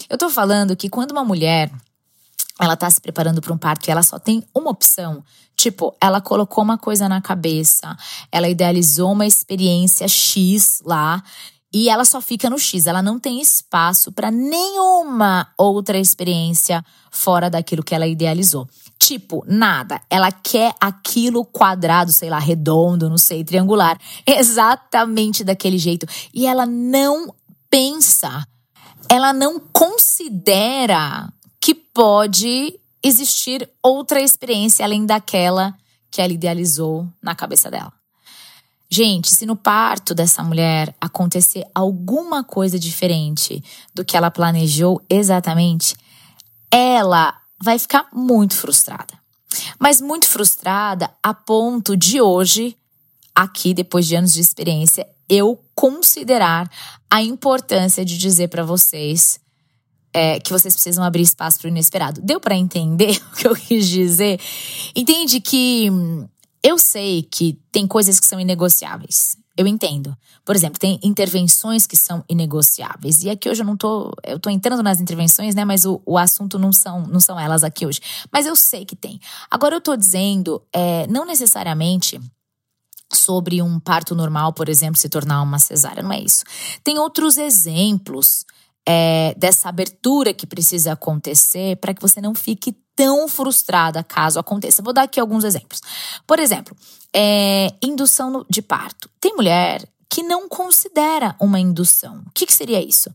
Eu 0.10 0.16
estou 0.16 0.30
falando 0.30 0.76
que 0.78 0.90
quando 0.90 1.12
uma 1.12 1.26
mulher 1.26 1.72
ela 2.60 2.74
está 2.74 2.90
se 2.90 3.02
preparando 3.02 3.42
para 3.42 3.54
um 3.54 3.58
parto 3.58 3.88
e 3.88 3.92
ela 3.92 4.04
só 4.04 4.18
tem 4.18 4.44
uma 4.54 4.70
opção, 4.70 5.24
tipo, 5.56 5.96
ela 6.00 6.22
colocou 6.22 6.64
uma 6.64 6.78
coisa 6.78 7.10
na 7.10 7.22
cabeça, 7.22 7.96
ela 8.32 8.48
idealizou 8.48 9.12
uma 9.12 9.26
experiência 9.26 10.08
X 10.08 10.82
lá 10.86 11.22
e 11.74 11.90
ela 11.90 12.06
só 12.06 12.22
fica 12.22 12.50
no 12.50 12.58
X, 12.58 12.88
ela 12.88 13.02
não 13.02 13.20
tem 13.20 13.42
espaço 13.42 14.10
para 14.10 14.32
nenhuma 14.32 15.46
outra 15.58 15.98
experiência 15.98 16.82
fora 17.12 17.50
daquilo 17.50 17.84
que 17.84 17.94
ela 17.94 18.08
idealizou. 18.08 18.66
Tipo, 18.98 19.44
nada. 19.46 20.00
Ela 20.10 20.32
quer 20.32 20.74
aquilo 20.80 21.44
quadrado, 21.44 22.14
sei 22.14 22.30
lá, 22.30 22.40
redondo, 22.40 23.10
não 23.10 23.18
sei, 23.18 23.44
triangular, 23.44 24.00
exatamente 24.26 25.44
daquele 25.44 25.78
jeito. 25.78 26.08
E 26.34 26.48
ela 26.48 26.66
não 26.66 27.36
pensa, 27.70 28.48
ela 29.10 29.34
não 29.34 29.60
considera 29.60 31.28
que 31.66 31.74
pode 31.74 32.80
existir 33.02 33.68
outra 33.82 34.22
experiência 34.22 34.86
além 34.86 35.04
daquela 35.04 35.76
que 36.12 36.22
ela 36.22 36.32
idealizou 36.32 37.08
na 37.20 37.34
cabeça 37.34 37.72
dela. 37.72 37.92
Gente, 38.88 39.32
se 39.32 39.48
no 39.48 39.56
parto 39.56 40.14
dessa 40.14 40.44
mulher 40.44 40.96
acontecer 41.02 41.66
alguma 41.74 42.44
coisa 42.44 42.78
diferente 42.78 43.64
do 43.96 44.06
que 44.06 44.16
ela 44.16 44.30
planejou 44.30 45.02
exatamente, 45.10 45.96
ela 46.70 47.36
vai 47.60 47.80
ficar 47.80 48.10
muito 48.14 48.54
frustrada. 48.54 49.16
Mas 49.80 50.00
muito 50.00 50.28
frustrada 50.28 51.10
a 51.24 51.34
ponto 51.34 51.98
de 51.98 52.22
hoje, 52.22 52.78
aqui 53.34 53.74
depois 53.74 54.06
de 54.06 54.16
anos 54.16 54.34
de 54.34 54.42
experiência, 54.42 55.08
eu 55.28 55.60
considerar 55.74 56.70
a 57.10 57.24
importância 57.24 58.06
de 58.06 58.20
dizer 58.20 58.50
para 58.50 58.64
vocês 58.64 59.44
é, 60.16 60.40
que 60.40 60.54
vocês 60.54 60.74
precisam 60.74 61.04
abrir 61.04 61.24
espaço 61.24 61.60
para 61.60 61.66
o 61.66 61.70
inesperado. 61.70 62.22
Deu 62.22 62.40
para 62.40 62.56
entender 62.56 63.22
o 63.34 63.36
que 63.36 63.46
eu 63.46 63.54
quis 63.54 63.86
dizer? 63.86 64.40
Entende 64.96 65.42
que 65.42 65.90
hum, 65.92 66.26
eu 66.64 66.80
sei 66.80 67.24
que 67.24 67.60
tem 67.70 67.86
coisas 67.86 68.18
que 68.18 68.26
são 68.26 68.40
inegociáveis. 68.40 69.36
Eu 69.58 69.68
entendo. 69.68 70.16
Por 70.46 70.56
exemplo, 70.56 70.80
tem 70.80 71.00
intervenções 71.04 71.86
que 71.86 71.98
são 71.98 72.24
inegociáveis. 72.30 73.24
E 73.24 73.30
aqui 73.30 73.50
hoje 73.50 73.62
eu 73.62 73.66
não 73.66 73.76
tô. 73.76 74.14
Eu 74.24 74.40
tô 74.40 74.50
entrando 74.50 74.82
nas 74.82 75.02
intervenções, 75.02 75.54
né? 75.54 75.66
Mas 75.66 75.84
o, 75.84 76.02
o 76.06 76.18
assunto 76.18 76.58
não 76.58 76.72
são, 76.72 77.06
não 77.08 77.20
são 77.20 77.38
elas 77.38 77.64
aqui 77.64 77.86
hoje. 77.86 78.00
Mas 78.32 78.46
eu 78.46 78.56
sei 78.56 78.86
que 78.86 78.96
tem. 78.96 79.20
Agora 79.52 79.76
eu 79.76 79.82
tô 79.82 79.98
dizendo, 79.98 80.62
é, 80.74 81.08
não 81.08 81.26
necessariamente 81.26 82.20
sobre 83.14 83.62
um 83.62 83.80
parto 83.80 84.16
normal, 84.16 84.54
por 84.54 84.70
exemplo, 84.70 84.98
se 84.98 85.10
tornar 85.10 85.42
uma 85.42 85.60
cesárea. 85.60 86.04
Não 86.04 86.12
é 86.14 86.22
isso. 86.22 86.44
Tem 86.84 86.98
outros 87.00 87.38
exemplos 87.38 88.46
é, 88.88 89.34
dessa 89.38 89.70
abertura 89.70 90.34
que 90.34 90.46
precisa 90.46 90.94
acontecer 90.94 91.78
para 91.78 91.94
que 91.94 92.02
você 92.02 92.22
não 92.22 92.36
fique 92.36 92.76
tão 92.96 93.28
frustrada 93.28 94.04
caso 94.04 94.40
aconteça. 94.40 94.84
Vou 94.84 94.94
dar 94.94 95.04
aqui 95.04 95.20
alguns 95.20 95.44
exemplos. 95.44 95.82
Por 96.26 96.40
exemplo, 96.40 96.76
é, 97.14 97.74
indução 97.82 98.46
de 98.50 98.62
parto. 98.62 99.10
Tem 99.20 99.36
mulher 99.36 99.88
que 100.10 100.24
não 100.24 100.48
considera 100.48 101.36
uma 101.40 101.60
indução. 101.60 102.24
O 102.28 102.32
que, 102.32 102.46
que 102.46 102.54
seria 102.54 102.82
isso? 102.82 103.14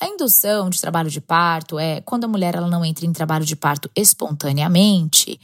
A 0.00 0.06
indução 0.06 0.70
de 0.70 0.80
trabalho 0.80 1.10
de 1.10 1.20
parto 1.20 1.78
é 1.78 2.00
quando 2.02 2.24
a 2.24 2.28
mulher 2.28 2.54
ela 2.54 2.68
não 2.68 2.84
entra 2.84 3.04
em 3.04 3.12
trabalho 3.12 3.44
de 3.44 3.56
parto 3.56 3.90
espontaneamente. 3.96 5.38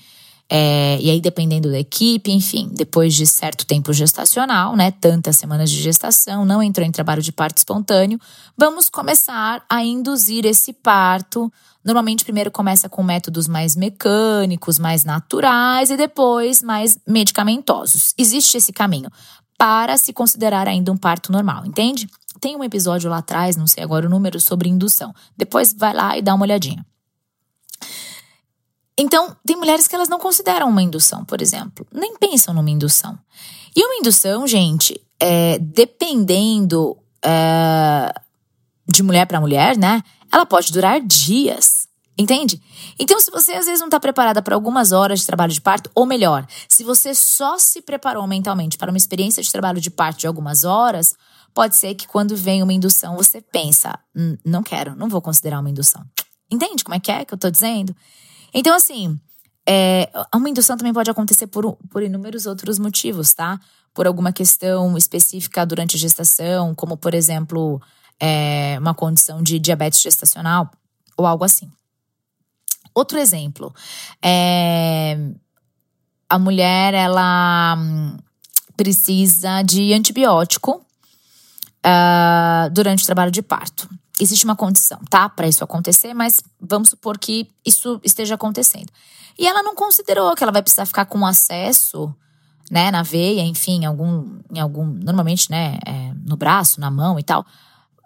É, 0.51 0.99
e 1.01 1.11
aí, 1.11 1.21
dependendo 1.21 1.71
da 1.71 1.79
equipe, 1.79 2.31
enfim, 2.31 2.71
depois 2.73 3.15
de 3.15 3.27
certo 3.27 3.65
tempo 3.65 3.93
gestacional, 3.93 4.77
né, 4.77 4.91
tantas 4.91 5.37
semanas 5.37 5.71
de 5.71 5.81
gestação, 5.81 6.45
não 6.45 6.63
entrou 6.63 6.87
em 6.87 6.93
trabalho 6.93 7.23
de 7.23 7.33
parto 7.33 7.59
espontâneo, 7.59 8.21
vamos 8.57 8.89
começar 8.89 9.65
a 9.69 9.83
induzir 9.83 10.45
esse 10.45 10.73
parto 10.73 11.51
Normalmente, 11.85 12.25
primeiro 12.25 12.51
começa 12.51 12.89
com 12.89 13.03
métodos 13.03 13.47
mais 13.47 13.77
mecânicos, 13.77 14.79
mais 14.79 15.05
naturais 15.05 15.91
e 15.91 15.97
depois 15.99 16.63
mais 16.63 16.99
medicamentosos. 17.07 18.15
Existe 18.17 18.57
esse 18.57 18.73
caminho 18.73 19.11
para 19.59 19.99
se 19.99 20.11
considerar 20.13 20.67
ainda 20.67 20.91
um 20.91 20.97
parto 20.97 21.31
normal, 21.31 21.67
entende? 21.67 22.09
Tem 22.41 22.57
um 22.57 22.65
episódio 22.65 23.11
lá 23.11 23.19
atrás, 23.19 23.55
não 23.55 23.67
sei 23.67 23.85
agora 23.85 24.07
o 24.07 24.11
número, 24.11 24.41
sobre 24.41 24.69
indução. 24.69 25.15
Depois 25.37 25.75
vai 25.75 25.93
lá 25.93 26.17
e 26.17 26.23
dá 26.23 26.35
uma 26.35 26.45
olhadinha. 26.45 26.85
Então, 28.99 29.37
tem 29.45 29.57
mulheres 29.57 29.89
que 29.89 29.95
elas 29.95 30.09
não 30.09 30.19
consideram 30.19 30.69
uma 30.69 30.83
indução, 30.83 31.25
por 31.25 31.43
exemplo, 31.43 31.87
nem 31.93 32.17
pensam 32.17 32.55
numa 32.55 32.71
indução. 32.71 33.19
E 33.75 33.85
uma 33.85 33.97
indução, 33.97 34.47
gente, 34.47 35.01
é, 35.19 35.59
dependendo 35.59 36.97
é, 37.25 38.15
de 38.87 39.03
mulher 39.03 39.27
para 39.27 39.41
mulher, 39.41 39.77
né? 39.77 40.03
ela 40.35 40.45
pode 40.45 40.73
durar 40.73 41.01
dias. 41.01 41.85
Entende? 42.17 42.63
Então, 42.97 43.19
se 43.19 43.29
você 43.29 43.55
às 43.55 43.67
vezes 43.67 43.81
não 43.81 43.89
está 43.89 43.99
preparada 43.99 44.41
para 44.41 44.55
algumas 44.55 44.93
horas 44.93 45.21
de 45.21 45.27
trabalho 45.27 45.53
de 45.53 45.61
parto, 45.61 45.91
ou 45.97 46.07
melhor, 46.07 46.47
se 46.69 46.85
você 46.85 47.13
só 47.13 47.59
se 47.59 47.83
preparou 47.83 48.25
mentalmente 48.25 48.79
para 48.79 48.91
uma 48.91 48.97
experiência 48.97 49.43
de 49.43 49.51
trabalho 49.51 49.81
de 49.81 49.91
parto 49.91 50.21
de 50.21 50.27
algumas 50.29 50.63
horas, 50.63 51.17
pode 51.53 51.75
ser 51.75 51.93
que 51.97 52.07
quando 52.07 52.37
vem 52.37 52.63
uma 52.63 52.73
indução 52.73 53.17
você 53.17 53.41
pensa: 53.41 53.99
hum, 54.15 54.37
não 54.45 54.63
quero, 54.63 54.95
não 54.95 55.09
vou 55.09 55.21
considerar 55.21 55.59
uma 55.59 55.71
indução. 55.71 56.05
Entende 56.49 56.85
como 56.85 56.95
é 56.95 57.01
que 57.01 57.11
é 57.11 57.25
que 57.25 57.35
eu 57.35 57.37
estou 57.37 57.51
dizendo? 57.51 57.95
Então, 58.55 58.75
assim, 58.75 59.19
é, 59.67 60.09
uma 60.35 60.49
indução 60.49 60.77
também 60.77 60.93
pode 60.93 61.11
acontecer 61.11 61.49
por, 61.49 61.77
por 61.91 62.03
inúmeros 62.03 62.47
outros 62.47 62.79
motivos, 62.79 63.35
tá? 63.35 63.59
Por 63.93 64.07
alguma 64.07 64.33
questão 64.33 64.97
específica 64.97 65.67
durante 65.67 65.97
a 65.97 65.99
gestação, 65.99 66.75
como 66.75 66.97
por 66.97 67.15
exemplo 67.15 67.81
é, 68.21 68.77
uma 68.79 68.95
condição 68.95 69.43
de 69.43 69.59
diabetes 69.59 70.01
gestacional 70.01 70.71
ou 71.17 71.27
algo 71.27 71.45
assim. 71.45 71.71
Outro 72.95 73.19
exemplo, 73.19 73.75
é, 74.23 75.19
a 76.29 76.39
mulher 76.39 76.95
ela 76.95 77.77
hum, 77.77 78.17
precisa 78.77 79.63
de 79.63 79.93
antibiótico 79.93 80.85
uh, 81.85 82.71
durante 82.71 83.03
o 83.03 83.07
trabalho 83.07 83.31
de 83.31 83.43
parto. 83.43 83.89
Existe 84.21 84.45
uma 84.45 84.55
condição, 84.55 85.01
tá? 85.11 85.29
Para 85.29 85.49
isso 85.49 85.65
acontecer, 85.65 86.15
mas 86.15 86.43
vamos 86.61 86.91
supor 86.91 87.19
que 87.19 87.49
isso 87.67 88.01
esteja 88.05 88.37
acontecendo. 88.37 88.91
E 89.39 89.47
ela 89.47 89.63
não 89.63 89.75
considerou 89.75 90.35
que 90.35 90.43
ela 90.45 90.53
vai 90.53 90.63
precisar 90.63 90.87
ficar 90.87 91.07
com 91.07 91.27
acesso, 91.27 92.15
né, 92.71 92.91
na 92.91 93.03
veia, 93.03 93.43
enfim, 93.43 93.83
em 93.83 93.87
algum, 93.87 94.39
em 94.53 94.61
algum, 94.61 94.85
normalmente, 94.85 95.51
né, 95.51 95.79
é, 95.85 96.13
no 96.27 96.37
braço, 96.37 96.81
na 96.81 96.91
mão 96.91 97.19
e 97.19 97.23
tal, 97.23 97.45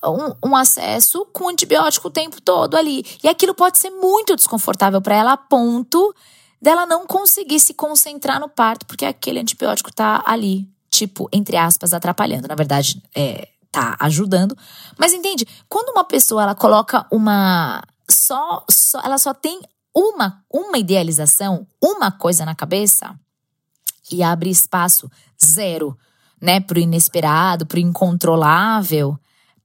um, 0.05 0.51
um, 0.51 0.57
acesso 0.57 1.27
com 1.33 1.49
antibiótico 1.49 2.09
o 2.09 2.11
tempo 2.11 2.41
todo 2.41 2.77
ali. 2.77 3.05
E 3.23 3.29
aquilo 3.29 3.55
pode 3.55 3.79
ser 3.79 3.91
muito 3.91 4.35
desconfortável 4.35 5.01
para 5.03 5.17
ela, 5.17 5.33
a 5.33 5.37
ponto 5.37 6.15
dela 6.61 6.87
não 6.87 7.07
conseguir 7.07 7.61
se 7.61 7.75
concentrar 7.75 8.41
no 8.41 8.49
parto, 8.49 8.87
porque 8.87 9.05
aquele 9.05 9.41
antibiótico 9.41 9.93
tá 9.93 10.23
ali, 10.27 10.69
tipo, 10.91 11.29
entre 11.33 11.57
aspas, 11.57 11.93
atrapalhando. 11.93 12.49
Na 12.49 12.55
verdade, 12.55 13.03
é, 13.15 13.49
tá 13.71 13.97
ajudando. 14.01 14.57
Mas 14.97 15.13
entende? 15.13 15.47
Quando 15.69 15.91
uma 15.91 16.05
pessoa 16.05 16.43
ela 16.43 16.55
coloca 16.55 17.07
uma. 17.11 17.83
Só, 18.11 18.65
só 18.71 19.01
ela 19.01 19.19
só 19.19 19.35
tem 19.35 19.61
uma, 19.95 20.43
uma 20.51 20.79
idealização, 20.79 21.67
uma 21.83 22.11
coisa 22.11 22.45
na 22.45 22.55
cabeça, 22.55 23.19
e 24.11 24.23
abre 24.23 24.49
espaço 24.49 25.11
zero, 25.43 25.99
né, 26.41 26.61
pro 26.61 26.79
inesperado, 26.79 27.67
pro 27.67 27.79
incontrolável, 27.79 29.19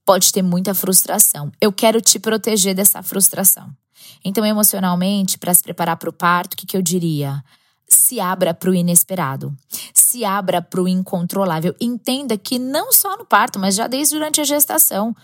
pode 0.04 0.32
ter 0.32 0.42
muita 0.42 0.74
frustração. 0.74 1.50
Eu 1.60 1.72
quero 1.72 2.00
te 2.00 2.18
proteger 2.18 2.74
dessa 2.74 3.02
frustração. 3.02 3.70
Então, 4.24 4.44
emocionalmente, 4.44 5.38
para 5.38 5.54
se 5.54 5.62
preparar 5.62 5.96
para 5.96 6.10
o 6.10 6.12
parto, 6.12 6.54
o 6.54 6.56
que, 6.56 6.66
que 6.66 6.76
eu 6.76 6.82
diria? 6.82 7.42
Se 7.88 8.18
abra 8.18 8.54
para 8.54 8.70
o 8.70 8.74
inesperado, 8.74 9.54
se 9.92 10.24
abra 10.24 10.60
para 10.62 10.82
o 10.82 10.88
incontrolável. 10.88 11.74
Entenda 11.80 12.36
que 12.36 12.58
não 12.58 12.92
só 12.92 13.16
no 13.16 13.24
parto, 13.24 13.58
mas 13.58 13.74
já 13.74 13.86
desde 13.86 14.14
durante 14.14 14.40
a 14.40 14.44
gestação. 14.44 15.14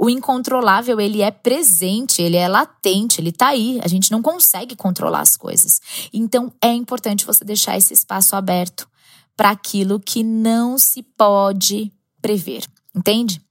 O 0.00 0.08
incontrolável, 0.08 1.00
ele 1.00 1.22
é 1.22 1.30
presente, 1.30 2.22
ele 2.22 2.36
é 2.36 2.46
latente, 2.46 3.20
ele 3.20 3.32
tá 3.32 3.48
aí. 3.48 3.80
A 3.82 3.88
gente 3.88 4.12
não 4.12 4.22
consegue 4.22 4.76
controlar 4.76 5.20
as 5.20 5.36
coisas. 5.36 5.80
Então, 6.12 6.52
é 6.62 6.72
importante 6.72 7.26
você 7.26 7.44
deixar 7.44 7.76
esse 7.76 7.94
espaço 7.94 8.36
aberto 8.36 8.88
para 9.36 9.50
aquilo 9.50 9.98
que 9.98 10.22
não 10.22 10.78
se 10.78 11.02
pode 11.02 11.92
prever. 12.22 12.64
Entende? 12.94 13.42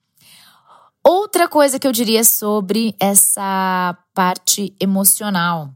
Outra 1.03 1.47
coisa 1.47 1.79
que 1.79 1.87
eu 1.87 1.91
diria 1.91 2.23
sobre 2.23 2.93
essa 2.99 3.97
parte 4.13 4.75
emocional 4.79 5.73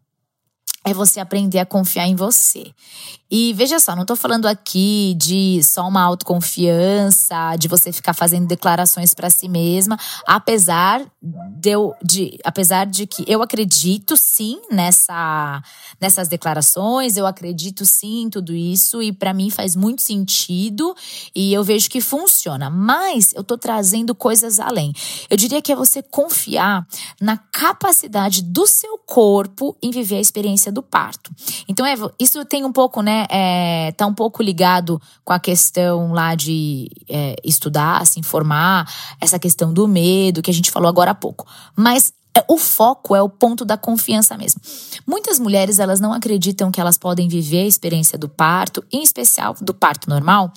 é 0.83 0.93
você 0.93 1.19
aprender 1.19 1.59
a 1.59 1.65
confiar 1.65 2.07
em 2.07 2.15
você. 2.15 2.71
E 3.31 3.53
veja 3.53 3.79
só, 3.79 3.95
não 3.95 4.05
tô 4.05 4.15
falando 4.15 4.45
aqui 4.45 5.15
de 5.17 5.63
só 5.63 5.87
uma 5.87 6.01
autoconfiança, 6.01 7.55
de 7.57 7.69
você 7.69 7.93
ficar 7.93 8.13
fazendo 8.13 8.45
declarações 8.45 9.13
para 9.13 9.29
si 9.29 9.47
mesma, 9.47 9.97
apesar 10.27 11.01
de, 11.21 11.69
eu, 11.69 11.95
de 12.03 12.37
apesar 12.43 12.85
de 12.85 13.07
que 13.07 13.23
eu 13.25 13.41
acredito 13.41 14.17
sim 14.17 14.59
nessa 14.69 15.63
nessas 15.99 16.27
declarações, 16.27 17.15
eu 17.15 17.27
acredito 17.27 17.85
sim 17.85 18.23
em 18.23 18.29
tudo 18.29 18.55
isso 18.55 19.03
e 19.03 19.13
para 19.13 19.33
mim 19.33 19.51
faz 19.51 19.75
muito 19.75 20.01
sentido 20.01 20.95
e 21.33 21.53
eu 21.53 21.63
vejo 21.63 21.89
que 21.89 22.01
funciona. 22.01 22.69
Mas 22.69 23.33
eu 23.33 23.43
tô 23.43 23.55
trazendo 23.57 24.15
coisas 24.15 24.59
além. 24.59 24.91
Eu 25.29 25.37
diria 25.37 25.61
que 25.61 25.71
é 25.71 25.75
você 25.75 26.01
confiar 26.01 26.85
na 27.21 27.37
capacidade 27.37 28.41
do 28.41 28.65
seu 28.65 28.97
corpo 28.97 29.77
em 29.81 29.91
viver 29.91 30.15
a 30.15 30.21
experiência 30.21 30.71
do 30.71 30.81
parto. 30.81 31.31
Então 31.67 31.85
é 31.85 31.93
isso 32.19 32.43
tem 32.45 32.65
um 32.65 32.71
pouco, 32.71 33.01
né, 33.01 33.20
é, 33.29 33.91
tá 33.93 34.05
um 34.07 34.13
pouco 34.13 34.41
ligado 34.41 35.01
com 35.23 35.33
a 35.33 35.39
questão 35.39 36.13
lá 36.13 36.35
de 36.35 36.89
é, 37.09 37.35
estudar, 37.43 38.05
se 38.05 38.19
informar, 38.19 38.91
essa 39.19 39.37
questão 39.37 39.73
do 39.73 39.87
medo 39.87 40.41
que 40.41 40.51
a 40.51 40.53
gente 40.53 40.71
falou 40.71 40.89
agora 40.89 41.11
há 41.11 41.15
pouco. 41.15 41.45
Mas 41.75 42.13
é, 42.35 42.43
o 42.47 42.57
foco 42.57 43.15
é 43.15 43.21
o 43.21 43.29
ponto 43.29 43.65
da 43.65 43.77
confiança 43.77 44.37
mesmo. 44.37 44.61
Muitas 45.05 45.37
mulheres 45.37 45.79
elas 45.79 45.99
não 45.99 46.13
acreditam 46.13 46.71
que 46.71 46.79
elas 46.79 46.97
podem 46.97 47.27
viver 47.27 47.63
a 47.63 47.67
experiência 47.67 48.17
do 48.17 48.29
parto, 48.29 48.83
em 48.91 49.03
especial 49.03 49.55
do 49.59 49.73
parto 49.73 50.09
normal, 50.09 50.51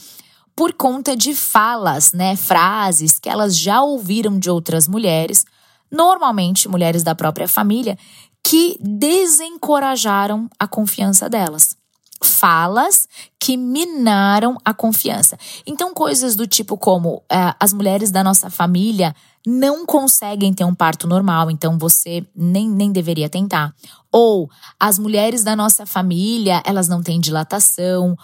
por 0.54 0.73
conta 0.73 1.16
de 1.16 1.35
falas, 1.35 2.12
né, 2.12 2.37
frases 2.37 3.18
que 3.18 3.28
elas 3.28 3.56
já 3.56 3.83
ouviram 3.83 4.38
de 4.38 4.49
outras 4.49 4.87
mulheres, 4.87 5.44
normalmente 5.90 6.68
mulheres 6.68 7.02
da 7.02 7.14
própria 7.14 7.49
família, 7.49 7.99
que 8.42 8.78
desencorajaram 8.80 10.49
a 10.59 10.68
confiança 10.68 11.28
delas 11.28 11.76
falas 12.25 13.07
que 13.38 13.57
minaram 13.57 14.57
a 14.64 14.73
confiança. 14.73 15.38
Então, 15.66 15.93
coisas 15.93 16.34
do 16.34 16.47
tipo 16.47 16.76
como 16.76 17.23
é, 17.30 17.54
as 17.60 17.73
mulheres 17.73 18.10
da 18.10 18.25
nossa 18.25 18.50
família 18.50 19.15
não 19.47 19.84
conseguem 19.84 20.54
ter 20.54 20.65
um 20.65 20.75
parto 20.75 21.06
normal, 21.06 21.50
então 21.50 21.78
você 21.78 22.26
nem, 22.34 22.69
nem 22.69 22.91
deveria 22.91 23.28
tentar. 23.28 23.75
Ou 24.10 24.49
as 24.80 24.99
mulheres 24.99 25.45
da 25.45 25.54
nossa 25.54 25.84
família, 25.84 26.63
elas 26.65 26.89
não 26.89 27.02
têm 27.02 27.21
dilatação 27.21 28.17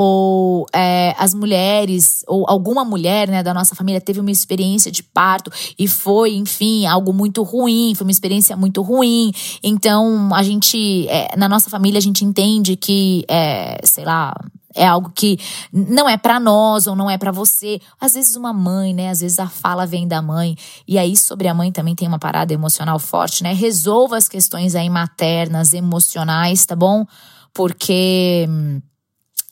ou 0.00 0.64
é, 0.72 1.12
as 1.18 1.34
mulheres, 1.34 2.24
ou 2.28 2.48
alguma 2.48 2.84
mulher 2.84 3.28
né, 3.28 3.42
da 3.42 3.52
nossa 3.52 3.74
família 3.74 4.00
teve 4.00 4.20
uma 4.20 4.30
experiência 4.30 4.92
de 4.92 5.02
parto 5.02 5.50
e 5.76 5.88
foi, 5.88 6.36
enfim, 6.36 6.86
algo 6.86 7.12
muito 7.12 7.42
ruim, 7.42 7.96
foi 7.96 8.06
uma 8.06 8.12
experiência 8.12 8.56
muito 8.56 8.80
ruim. 8.80 9.32
Então, 9.60 10.32
a 10.32 10.44
gente, 10.44 11.08
é, 11.08 11.36
na 11.36 11.48
nossa 11.48 11.68
família, 11.68 11.98
a 11.98 12.02
gente 12.02 12.24
entende 12.24 12.76
que, 12.76 13.24
é, 13.28 13.80
sei 13.82 14.04
lá, 14.04 14.32
é 14.72 14.86
algo 14.86 15.10
que 15.12 15.36
não 15.72 16.08
é 16.08 16.16
para 16.16 16.38
nós 16.38 16.86
ou 16.86 16.94
não 16.94 17.10
é 17.10 17.18
para 17.18 17.32
você. 17.32 17.80
Às 18.00 18.14
vezes 18.14 18.36
uma 18.36 18.52
mãe, 18.52 18.94
né? 18.94 19.10
Às 19.10 19.20
vezes 19.20 19.40
a 19.40 19.48
fala 19.48 19.84
vem 19.84 20.06
da 20.06 20.22
mãe. 20.22 20.56
E 20.86 20.96
aí 20.96 21.16
sobre 21.16 21.48
a 21.48 21.54
mãe 21.54 21.72
também 21.72 21.96
tem 21.96 22.06
uma 22.06 22.20
parada 22.20 22.52
emocional 22.52 23.00
forte, 23.00 23.42
né? 23.42 23.52
Resolva 23.52 24.16
as 24.16 24.28
questões 24.28 24.76
aí 24.76 24.88
maternas, 24.88 25.72
emocionais, 25.72 26.64
tá 26.64 26.76
bom? 26.76 27.04
Porque 27.52 28.46
hum, 28.48 28.80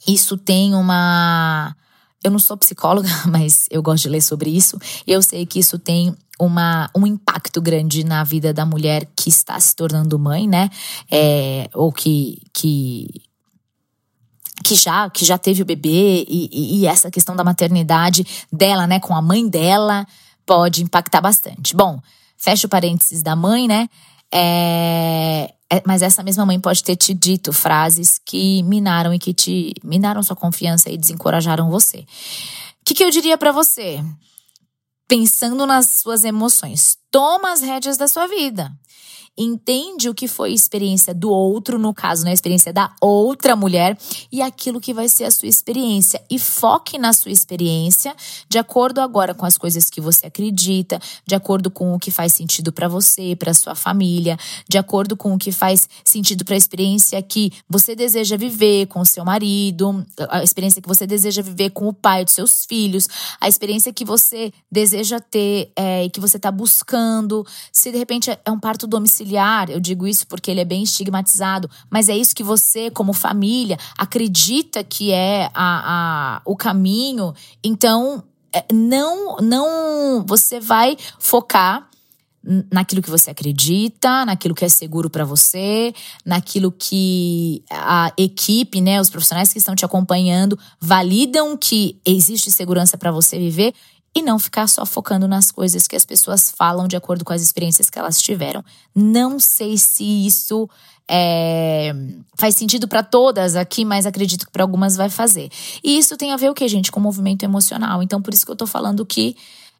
isso 0.06 0.36
tem 0.36 0.74
uma. 0.74 1.74
Eu 2.22 2.30
não 2.30 2.38
sou 2.38 2.56
psicóloga, 2.56 3.08
mas 3.26 3.66
eu 3.70 3.82
gosto 3.82 4.04
de 4.04 4.08
ler 4.08 4.20
sobre 4.20 4.50
isso. 4.50 4.78
E 5.06 5.12
eu 5.12 5.22
sei 5.22 5.46
que 5.46 5.58
isso 5.58 5.78
tem 5.78 6.14
uma, 6.38 6.90
um 6.94 7.06
impacto 7.06 7.60
grande 7.60 8.04
na 8.04 8.22
vida 8.22 8.52
da 8.52 8.66
mulher 8.66 9.06
que 9.16 9.28
está 9.28 9.58
se 9.58 9.74
tornando 9.74 10.18
mãe, 10.18 10.46
né? 10.46 10.70
É, 11.10 11.68
ou 11.74 11.90
que, 11.92 12.42
que, 12.52 13.08
que 14.64 14.74
já, 14.74 15.08
que 15.08 15.24
já 15.24 15.38
teve 15.38 15.62
o 15.62 15.66
bebê 15.66 16.24
e, 16.28 16.80
e, 16.80 16.86
essa 16.86 17.10
questão 17.10 17.34
da 17.34 17.44
maternidade 17.44 18.26
dela, 18.52 18.86
né, 18.86 19.00
com 19.00 19.14
a 19.14 19.22
mãe 19.22 19.48
dela, 19.48 20.06
pode 20.44 20.82
impactar 20.82 21.20
bastante. 21.20 21.74
Bom, 21.74 22.00
fecha 22.36 22.66
o 22.66 22.70
parênteses 22.70 23.22
da 23.22 23.34
mãe, 23.34 23.66
né? 23.66 23.88
É, 24.32 25.54
é, 25.70 25.82
mas 25.86 26.02
essa 26.02 26.22
mesma 26.22 26.46
mãe 26.46 26.60
pode 26.60 26.82
ter 26.82 26.96
te 26.96 27.14
dito 27.14 27.52
frases 27.52 28.20
que 28.24 28.62
minaram 28.62 29.12
e 29.12 29.18
que 29.18 29.34
te 29.34 29.74
minaram 29.82 30.22
sua 30.22 30.36
confiança 30.36 30.90
e 30.90 30.96
desencorajaram 30.96 31.70
você. 31.70 31.98
O 31.98 32.04
que, 32.84 32.94
que 32.94 33.04
eu 33.04 33.10
diria 33.10 33.36
para 33.36 33.52
você? 33.52 34.02
Pensando 35.08 35.66
nas 35.66 35.86
suas 35.90 36.24
emoções, 36.24 36.98
toma 37.10 37.52
as 37.52 37.60
rédeas 37.60 37.96
da 37.96 38.08
sua 38.08 38.26
vida 38.26 38.72
entende 39.36 40.08
o 40.08 40.14
que 40.14 40.28
foi 40.28 40.50
a 40.50 40.54
experiência 40.54 41.14
do 41.14 41.30
outro, 41.30 41.78
no 41.78 41.92
caso, 41.92 42.24
né, 42.24 42.30
a 42.30 42.34
experiência 42.34 42.72
da 42.72 42.94
outra 43.00 43.54
mulher, 43.54 43.98
e 44.30 44.40
aquilo 44.40 44.80
que 44.80 44.94
vai 44.94 45.08
ser 45.08 45.24
a 45.24 45.30
sua 45.30 45.48
experiência. 45.48 46.22
E 46.30 46.38
foque 46.38 46.98
na 46.98 47.12
sua 47.12 47.30
experiência 47.30 48.14
de 48.48 48.58
acordo 48.58 49.00
agora 49.00 49.34
com 49.34 49.44
as 49.44 49.58
coisas 49.58 49.90
que 49.90 50.00
você 50.00 50.26
acredita, 50.26 51.00
de 51.26 51.34
acordo 51.34 51.70
com 51.70 51.94
o 51.94 51.98
que 51.98 52.10
faz 52.10 52.32
sentido 52.32 52.72
para 52.72 52.88
você, 52.88 53.36
para 53.36 53.52
sua 53.54 53.74
família, 53.74 54.36
de 54.68 54.78
acordo 54.78 55.16
com 55.16 55.34
o 55.34 55.38
que 55.38 55.52
faz 55.52 55.88
sentido 56.04 56.44
para 56.44 56.54
a 56.54 56.58
experiência 56.58 57.20
que 57.22 57.52
você 57.68 57.94
deseja 57.94 58.36
viver 58.36 58.86
com 58.86 59.00
o 59.00 59.06
seu 59.06 59.24
marido, 59.24 60.04
a 60.30 60.42
experiência 60.42 60.80
que 60.80 60.88
você 60.88 61.06
deseja 61.06 61.42
viver 61.42 61.70
com 61.70 61.88
o 61.88 61.92
pai 61.92 62.24
dos 62.24 62.34
seus 62.34 62.64
filhos, 62.64 63.08
a 63.40 63.48
experiência 63.48 63.92
que 63.92 64.04
você 64.04 64.52
deseja 64.70 65.20
ter 65.20 65.72
é, 65.76 66.04
e 66.04 66.10
que 66.10 66.20
você 66.20 66.36
está 66.36 66.50
buscando. 66.50 67.46
Se 67.72 67.90
de 67.90 67.98
repente 67.98 68.30
é 68.30 68.50
um 68.50 68.58
parto 68.58 68.86
domiciliar, 68.86 69.25
familiar, 69.26 69.68
eu 69.70 69.80
digo 69.80 70.06
isso 70.06 70.26
porque 70.26 70.50
ele 70.50 70.60
é 70.60 70.64
bem 70.64 70.82
estigmatizado, 70.82 71.68
mas 71.90 72.08
é 72.08 72.16
isso 72.16 72.34
que 72.34 72.44
você, 72.44 72.90
como 72.90 73.12
família, 73.12 73.76
acredita 73.98 74.84
que 74.84 75.12
é 75.12 75.50
a, 75.52 76.36
a 76.36 76.42
o 76.44 76.56
caminho. 76.56 77.34
Então, 77.62 78.22
é, 78.52 78.64
não, 78.72 79.36
não, 79.38 80.24
você 80.26 80.60
vai 80.60 80.96
focar 81.18 81.88
naquilo 82.70 83.02
que 83.02 83.10
você 83.10 83.30
acredita, 83.30 84.24
naquilo 84.24 84.54
que 84.54 84.64
é 84.64 84.68
seguro 84.68 85.10
para 85.10 85.24
você, 85.24 85.92
naquilo 86.24 86.70
que 86.70 87.64
a 87.68 88.12
equipe, 88.16 88.80
né, 88.80 89.00
os 89.00 89.10
profissionais 89.10 89.52
que 89.52 89.58
estão 89.58 89.74
te 89.74 89.84
acompanhando 89.84 90.56
validam 90.80 91.56
que 91.56 91.98
existe 92.06 92.52
segurança 92.52 92.96
para 92.96 93.10
você 93.10 93.36
viver 93.36 93.74
e 94.16 94.22
não 94.22 94.38
ficar 94.38 94.66
só 94.66 94.86
focando 94.86 95.28
nas 95.28 95.50
coisas 95.50 95.86
que 95.86 95.94
as 95.94 96.06
pessoas 96.06 96.50
falam 96.50 96.88
de 96.88 96.96
acordo 96.96 97.22
com 97.22 97.34
as 97.34 97.42
experiências 97.42 97.90
que 97.90 97.98
elas 97.98 98.18
tiveram. 98.18 98.64
Não 98.94 99.38
sei 99.38 99.76
se 99.76 100.02
isso 100.26 100.66
é, 101.06 101.94
faz 102.34 102.54
sentido 102.54 102.88
para 102.88 103.02
todas 103.02 103.54
aqui, 103.56 103.84
mas 103.84 104.06
acredito 104.06 104.46
que 104.46 104.50
para 104.52 104.62
algumas 104.62 104.96
vai 104.96 105.10
fazer. 105.10 105.50
E 105.84 105.98
isso 105.98 106.16
tem 106.16 106.32
a 106.32 106.36
ver 106.38 106.48
o 106.48 106.54
que, 106.54 106.66
gente? 106.66 106.90
Com 106.90 106.98
o 106.98 107.02
movimento 107.02 107.42
emocional. 107.42 108.02
Então, 108.02 108.22
por 108.22 108.32
isso 108.32 108.46
que 108.46 108.50
eu 108.50 108.56
tô 108.56 108.66
falando 108.66 109.04
que 109.04 109.36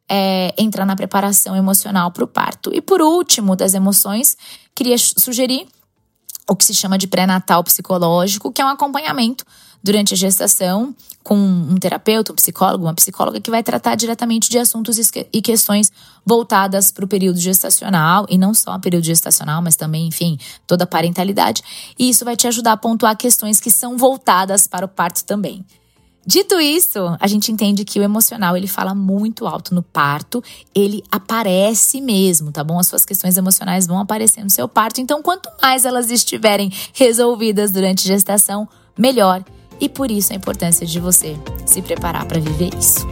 é, 0.07 0.53
entrar 0.55 0.85
na 0.85 0.95
preparação 0.95 1.55
emocional 1.55 2.11
para 2.11 2.23
o 2.23 2.27
parto. 2.27 2.69
E 2.71 2.79
por 2.79 3.01
último, 3.01 3.55
das 3.55 3.73
emoções, 3.73 4.37
queria 4.75 4.99
sugerir 4.99 5.67
o 6.47 6.55
que 6.55 6.63
se 6.63 6.75
chama 6.75 6.99
de 6.99 7.07
pré-natal 7.07 7.63
psicológico, 7.63 8.51
que 8.51 8.61
é 8.61 8.65
um 8.65 8.69
acompanhamento 8.69 9.43
durante 9.83 10.13
a 10.13 10.17
gestação 10.17 10.95
com 11.27 11.35
um 11.35 11.75
terapeuta, 11.75 12.31
um 12.31 12.35
psicólogo, 12.35 12.85
uma 12.85 12.93
psicóloga 12.93 13.41
que 13.41 13.51
vai 13.51 13.61
tratar 13.61 13.95
diretamente 13.95 14.49
de 14.49 14.57
assuntos 14.57 14.97
e 14.97 15.41
questões 15.41 15.91
voltadas 16.25 16.89
para 16.89 17.03
o 17.03 17.07
período 17.07 17.37
gestacional 17.37 18.25
e 18.29 18.37
não 18.37 18.53
só 18.53 18.73
o 18.75 18.79
período 18.79 19.03
gestacional, 19.03 19.61
mas 19.61 19.75
também, 19.75 20.07
enfim, 20.07 20.37
toda 20.65 20.85
a 20.85 20.87
parentalidade. 20.87 21.61
E 21.99 22.09
isso 22.09 22.23
vai 22.23 22.37
te 22.37 22.47
ajudar 22.47 22.71
a 22.71 22.77
pontuar 22.77 23.17
questões 23.17 23.59
que 23.59 23.69
são 23.69 23.97
voltadas 23.97 24.67
para 24.67 24.85
o 24.85 24.89
parto 24.89 25.25
também. 25.25 25.65
Dito 26.25 26.59
isso, 26.59 26.99
a 27.19 27.27
gente 27.27 27.51
entende 27.51 27.85
que 27.85 27.99
o 27.99 28.03
emocional 28.03 28.55
ele 28.55 28.67
fala 28.67 28.93
muito 28.95 29.47
alto 29.47 29.73
no 29.73 29.81
parto, 29.81 30.43
ele 30.73 31.01
aparece 31.09 31.99
mesmo, 32.01 32.51
tá 32.51 32.63
bom? 32.63 32.79
As 32.79 32.87
suas 32.87 33.05
questões 33.05 33.37
emocionais 33.37 33.87
vão 33.87 33.99
aparecer 33.99 34.43
no 34.43 34.49
seu 34.49 34.67
parto, 34.67 34.99
então 34.99 35.21
quanto 35.21 35.49
mais 35.61 35.85
elas 35.85 36.09
estiverem 36.11 36.71
resolvidas 36.93 37.71
durante 37.71 38.05
a 38.05 38.13
gestação, 38.13 38.67
melhor. 38.97 39.43
E 39.79 39.87
por 39.87 40.09
isso 40.09 40.33
a 40.33 40.35
importância 40.35 40.85
de 40.85 40.99
você 40.99 41.37
se 41.65 41.81
preparar 41.81 42.25
para 42.25 42.39
viver 42.39 42.73
isso. 42.75 43.05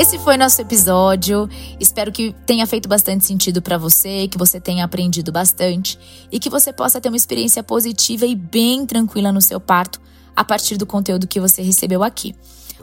Esse 0.00 0.18
foi 0.18 0.36
nosso 0.38 0.60
episódio. 0.62 1.46
Espero 1.78 2.10
que 2.10 2.34
tenha 2.46 2.66
feito 2.66 2.88
bastante 2.88 3.26
sentido 3.26 3.60
para 3.60 3.76
você, 3.76 4.26
que 4.28 4.38
você 4.38 4.58
tenha 4.58 4.84
aprendido 4.84 5.30
bastante 5.30 5.98
e 6.32 6.40
que 6.40 6.48
você 6.48 6.72
possa 6.72 7.00
ter 7.00 7.08
uma 7.08 7.16
experiência 7.16 7.62
positiva 7.62 8.24
e 8.24 8.34
bem 8.34 8.86
tranquila 8.86 9.30
no 9.30 9.42
seu 9.42 9.60
parto 9.60 10.00
a 10.34 10.42
partir 10.42 10.78
do 10.78 10.86
conteúdo 10.86 11.28
que 11.28 11.38
você 11.38 11.60
recebeu 11.60 12.02
aqui. 12.02 12.34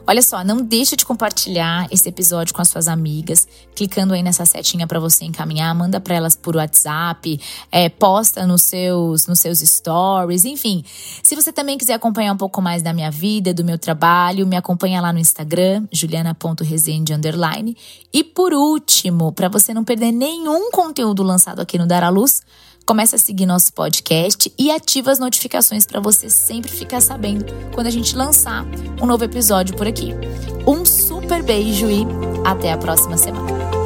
Olha 0.08 0.22
só, 0.22 0.42
não 0.42 0.62
deixa 0.62 0.96
de 0.96 1.04
compartilhar 1.04 1.86
esse 1.90 2.08
episódio 2.08 2.54
com 2.54 2.62
as 2.62 2.70
suas 2.70 2.88
amigas, 2.88 3.46
clicando 3.74 4.14
aí 4.14 4.22
nessa 4.22 4.46
setinha 4.46 4.86
para 4.86 4.98
você 4.98 5.26
encaminhar, 5.26 5.74
manda 5.74 6.00
para 6.00 6.14
elas 6.14 6.34
por 6.34 6.56
WhatsApp, 6.56 7.38
é, 7.70 7.90
posta 7.90 8.46
nos 8.46 8.62
seus, 8.62 9.26
nos 9.26 9.38
seus 9.38 9.58
stories, 9.58 10.46
enfim. 10.46 10.82
Se 11.22 11.36
você 11.36 11.52
também 11.52 11.76
quiser 11.76 11.92
acompanhar 11.92 12.32
um 12.32 12.38
pouco 12.38 12.62
mais 12.62 12.80
da 12.82 12.94
minha 12.94 13.10
vida, 13.10 13.52
do 13.52 13.62
meu 13.62 13.76
trabalho, 13.76 14.46
me 14.46 14.56
acompanha 14.56 14.98
lá 14.98 15.12
no 15.12 15.18
Instagram, 15.18 15.86
juliana.resende 15.92 17.12
E 18.10 18.24
por 18.24 18.54
último, 18.54 19.30
para 19.30 19.50
você 19.50 19.74
não 19.74 19.84
perder 19.84 20.10
nenhum 20.10 20.70
conteúdo 20.70 21.22
lançado 21.22 21.60
aqui 21.60 21.76
no 21.76 21.86
Dar 21.86 22.02
à 22.02 22.08
Luz, 22.08 22.40
Comece 22.88 23.16
a 23.16 23.18
seguir 23.18 23.44
nosso 23.44 23.70
podcast 23.74 24.50
e 24.58 24.70
ativa 24.70 25.10
as 25.10 25.18
notificações 25.18 25.84
para 25.84 26.00
você 26.00 26.30
sempre 26.30 26.70
ficar 26.70 27.02
sabendo 27.02 27.44
quando 27.74 27.86
a 27.86 27.90
gente 27.90 28.16
lançar 28.16 28.64
um 28.98 29.04
novo 29.04 29.24
episódio 29.24 29.76
por 29.76 29.86
aqui. 29.86 30.14
Um 30.66 30.86
super 30.86 31.42
beijo 31.42 31.90
e 31.90 32.06
até 32.46 32.72
a 32.72 32.78
próxima 32.78 33.18
semana. 33.18 33.77